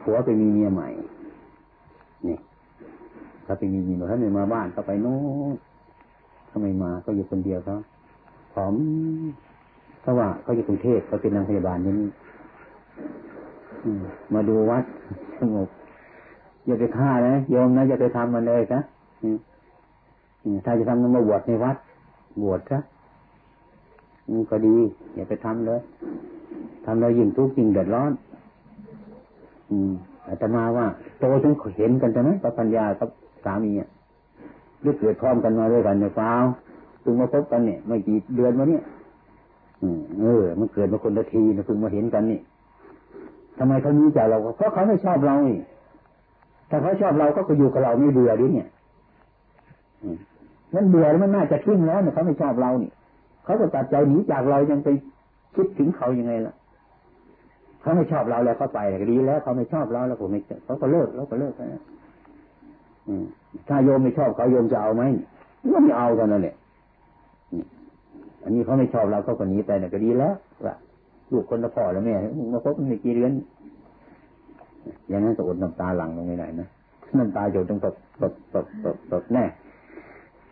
[0.00, 0.88] ผัวไปมีเมียใหม่
[2.26, 2.36] นี่
[3.46, 5.16] ถ้าไปมีเมียถ้าไม่มาบ้านก็ไปโน้
[5.52, 5.54] น
[6.48, 7.76] ถ้าไม่มาก็อยู่คนเดียวเขา
[8.52, 8.74] ผอม
[10.00, 11.92] เพราะว่าเขาอยู่กรุงเทพเขาเป็นนางพยาบาลนี่
[14.34, 14.84] มาดูวัด
[15.38, 15.68] สงบ
[16.66, 18.82] อย่าไปฆ่านะโยมนะอย่าไปทำมันเลยนะ
[20.64, 21.76] ถ้าจะทำมันมาบวชในวัด
[22.42, 22.78] บวชซะ
[24.50, 24.76] ก็ดี
[25.14, 25.80] อย่าไปทำเลย
[26.84, 28.12] ทำแล้วยิ่งทุกข์ยิ่งเดือดร้อน
[29.70, 29.92] อืม
[30.28, 30.86] อาตมาว่า
[31.18, 33.08] โตจนเห็นกันใช่ไหมกับปัญญากับ
[33.44, 33.88] สามีอะ
[34.80, 36.32] หรือเกิดพร้อมกันมาด้วยกันเนี่ยเปล่า
[37.00, 38.82] เพิ่งมาพบกันเนี่ยไม่กี่เดือนมาเนี่ย
[40.20, 42.40] เออ มันเกิดมาคนละทีนะเพิ่งมาเห็นกันนี่
[43.58, 45.36] ทำไมเขามีใจเราเพราะเขาไม่ชอบเรา
[46.70, 48.68] ถ้าเขาชอบเราก็ก็อยู่กับเราไม่เบื่อดิเนี่ย
[50.74, 52.90] มันเบื่อแล้วมันน่าจะทิ้งแล้วเนี่ยเขาไม่ชอบเรานี่
[53.44, 54.88] เขาก็ตัดใจหนีจากเรายังไป
[55.54, 56.54] คิดถึงเขายังไงล่ะ
[57.80, 58.80] เขาไม่ชอบเราแล้วเขาไป
[59.10, 61.82] ดีแล้วเขาไม่ชอบเราแล้วผมไม่เขาก็เลิกแล้วก็เลิกนะ
[63.68, 65.02] ถ้าโยมไม่ชอบเขาโยมจะเอาไหม
[65.72, 66.54] ก็ไม่เอากันนั่นแหละ
[68.44, 70.34] อันนี้เขาไม่ชอบเราเขาก็หนีไปน่ะก็ดีแล้ว
[70.64, 70.74] ว่า
[71.32, 72.14] ลูกคนละพ่อแล้วแม่
[72.52, 73.32] มาพบในกี่เดือน
[75.08, 76.68] อย่างนั้นจะอดน้ำตาหลังลงไม่ได้นะ
[77.18, 79.44] น้ำตาหยดต้องตกตกตกตกตกแน่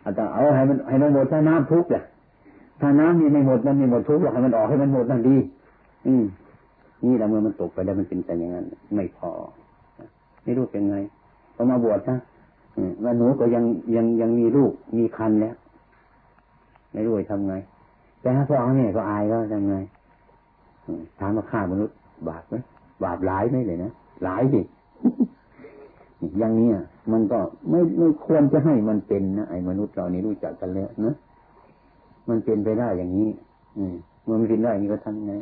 [0.03, 2.03] อาจจะเอาให้มันให้มันหมดถ้น้ำทุกเนี่ย
[2.81, 5.35] ถ้าน้ำมีไม่หมดมันมีหมดทุกข์หรอกให้มันออกให้มันหมดนั่นดี
[6.07, 6.23] อืม
[7.05, 8.65] นี่แหละเมื่อมันตกไปแล้วมันเป็นแต่อย่างนั้น
[8.95, 9.29] ไม่พอ
[10.43, 10.97] ไม่รู้เป็นไง
[11.55, 12.17] พอมาบวชนะ
[13.03, 13.63] ว่าหนูก็ยัง
[13.95, 15.55] ยังยังมีลูกมีคันแล้ว
[16.93, 17.55] ไม่รู้จะทำไง
[18.21, 19.77] แต่ถ้าพ่อแม่ก็อายแล้วทำไง
[21.19, 21.95] ถามมาฆ่ามนุษย์
[22.27, 22.55] บาปไหม
[23.03, 23.91] บาปหลายไหมเลยนะ
[24.23, 24.61] หลายสิ
[26.39, 26.69] อย่างนี้
[27.11, 31.15] มันก็ไม่ไม่ควรจะให้มันเป็นนะไอ้มนุษย์เรานี่รู้จักกันแล้วนะ
[32.31, 33.29] มันเป็นไปได้อย่างนี้
[33.77, 33.95] อืม
[34.27, 35.33] มันเป็นได้อย่างนี้ก็ทำไง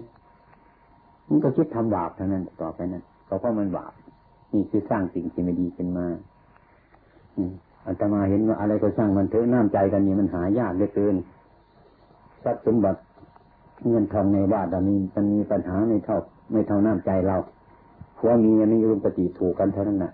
[1.29, 3.93] มันก็คิดทำบาปเท่านั้นต่อไปนั้นเพราะมันบาป
[4.53, 6.05] นี่คือสร้างสิ่งที่ไม่ดีขึ้นมา
[7.85, 11.15] อัตมาเห็นว่าอะไรก็สร้างมันเถอะน้ำใจกันนี่มันหายากเหลือเกิน
[12.43, 12.99] ทรัพย์สมบัติ
[13.89, 16.17] เงินทองในบ้านเรามีมันมีปัญหาในเท่า
[16.51, 17.37] ไม่เท่าน้ำใจเรา
[18.15, 20.13] เพราะมีอันนี้รุมปฏิถูกกันเท่านั้นแหละ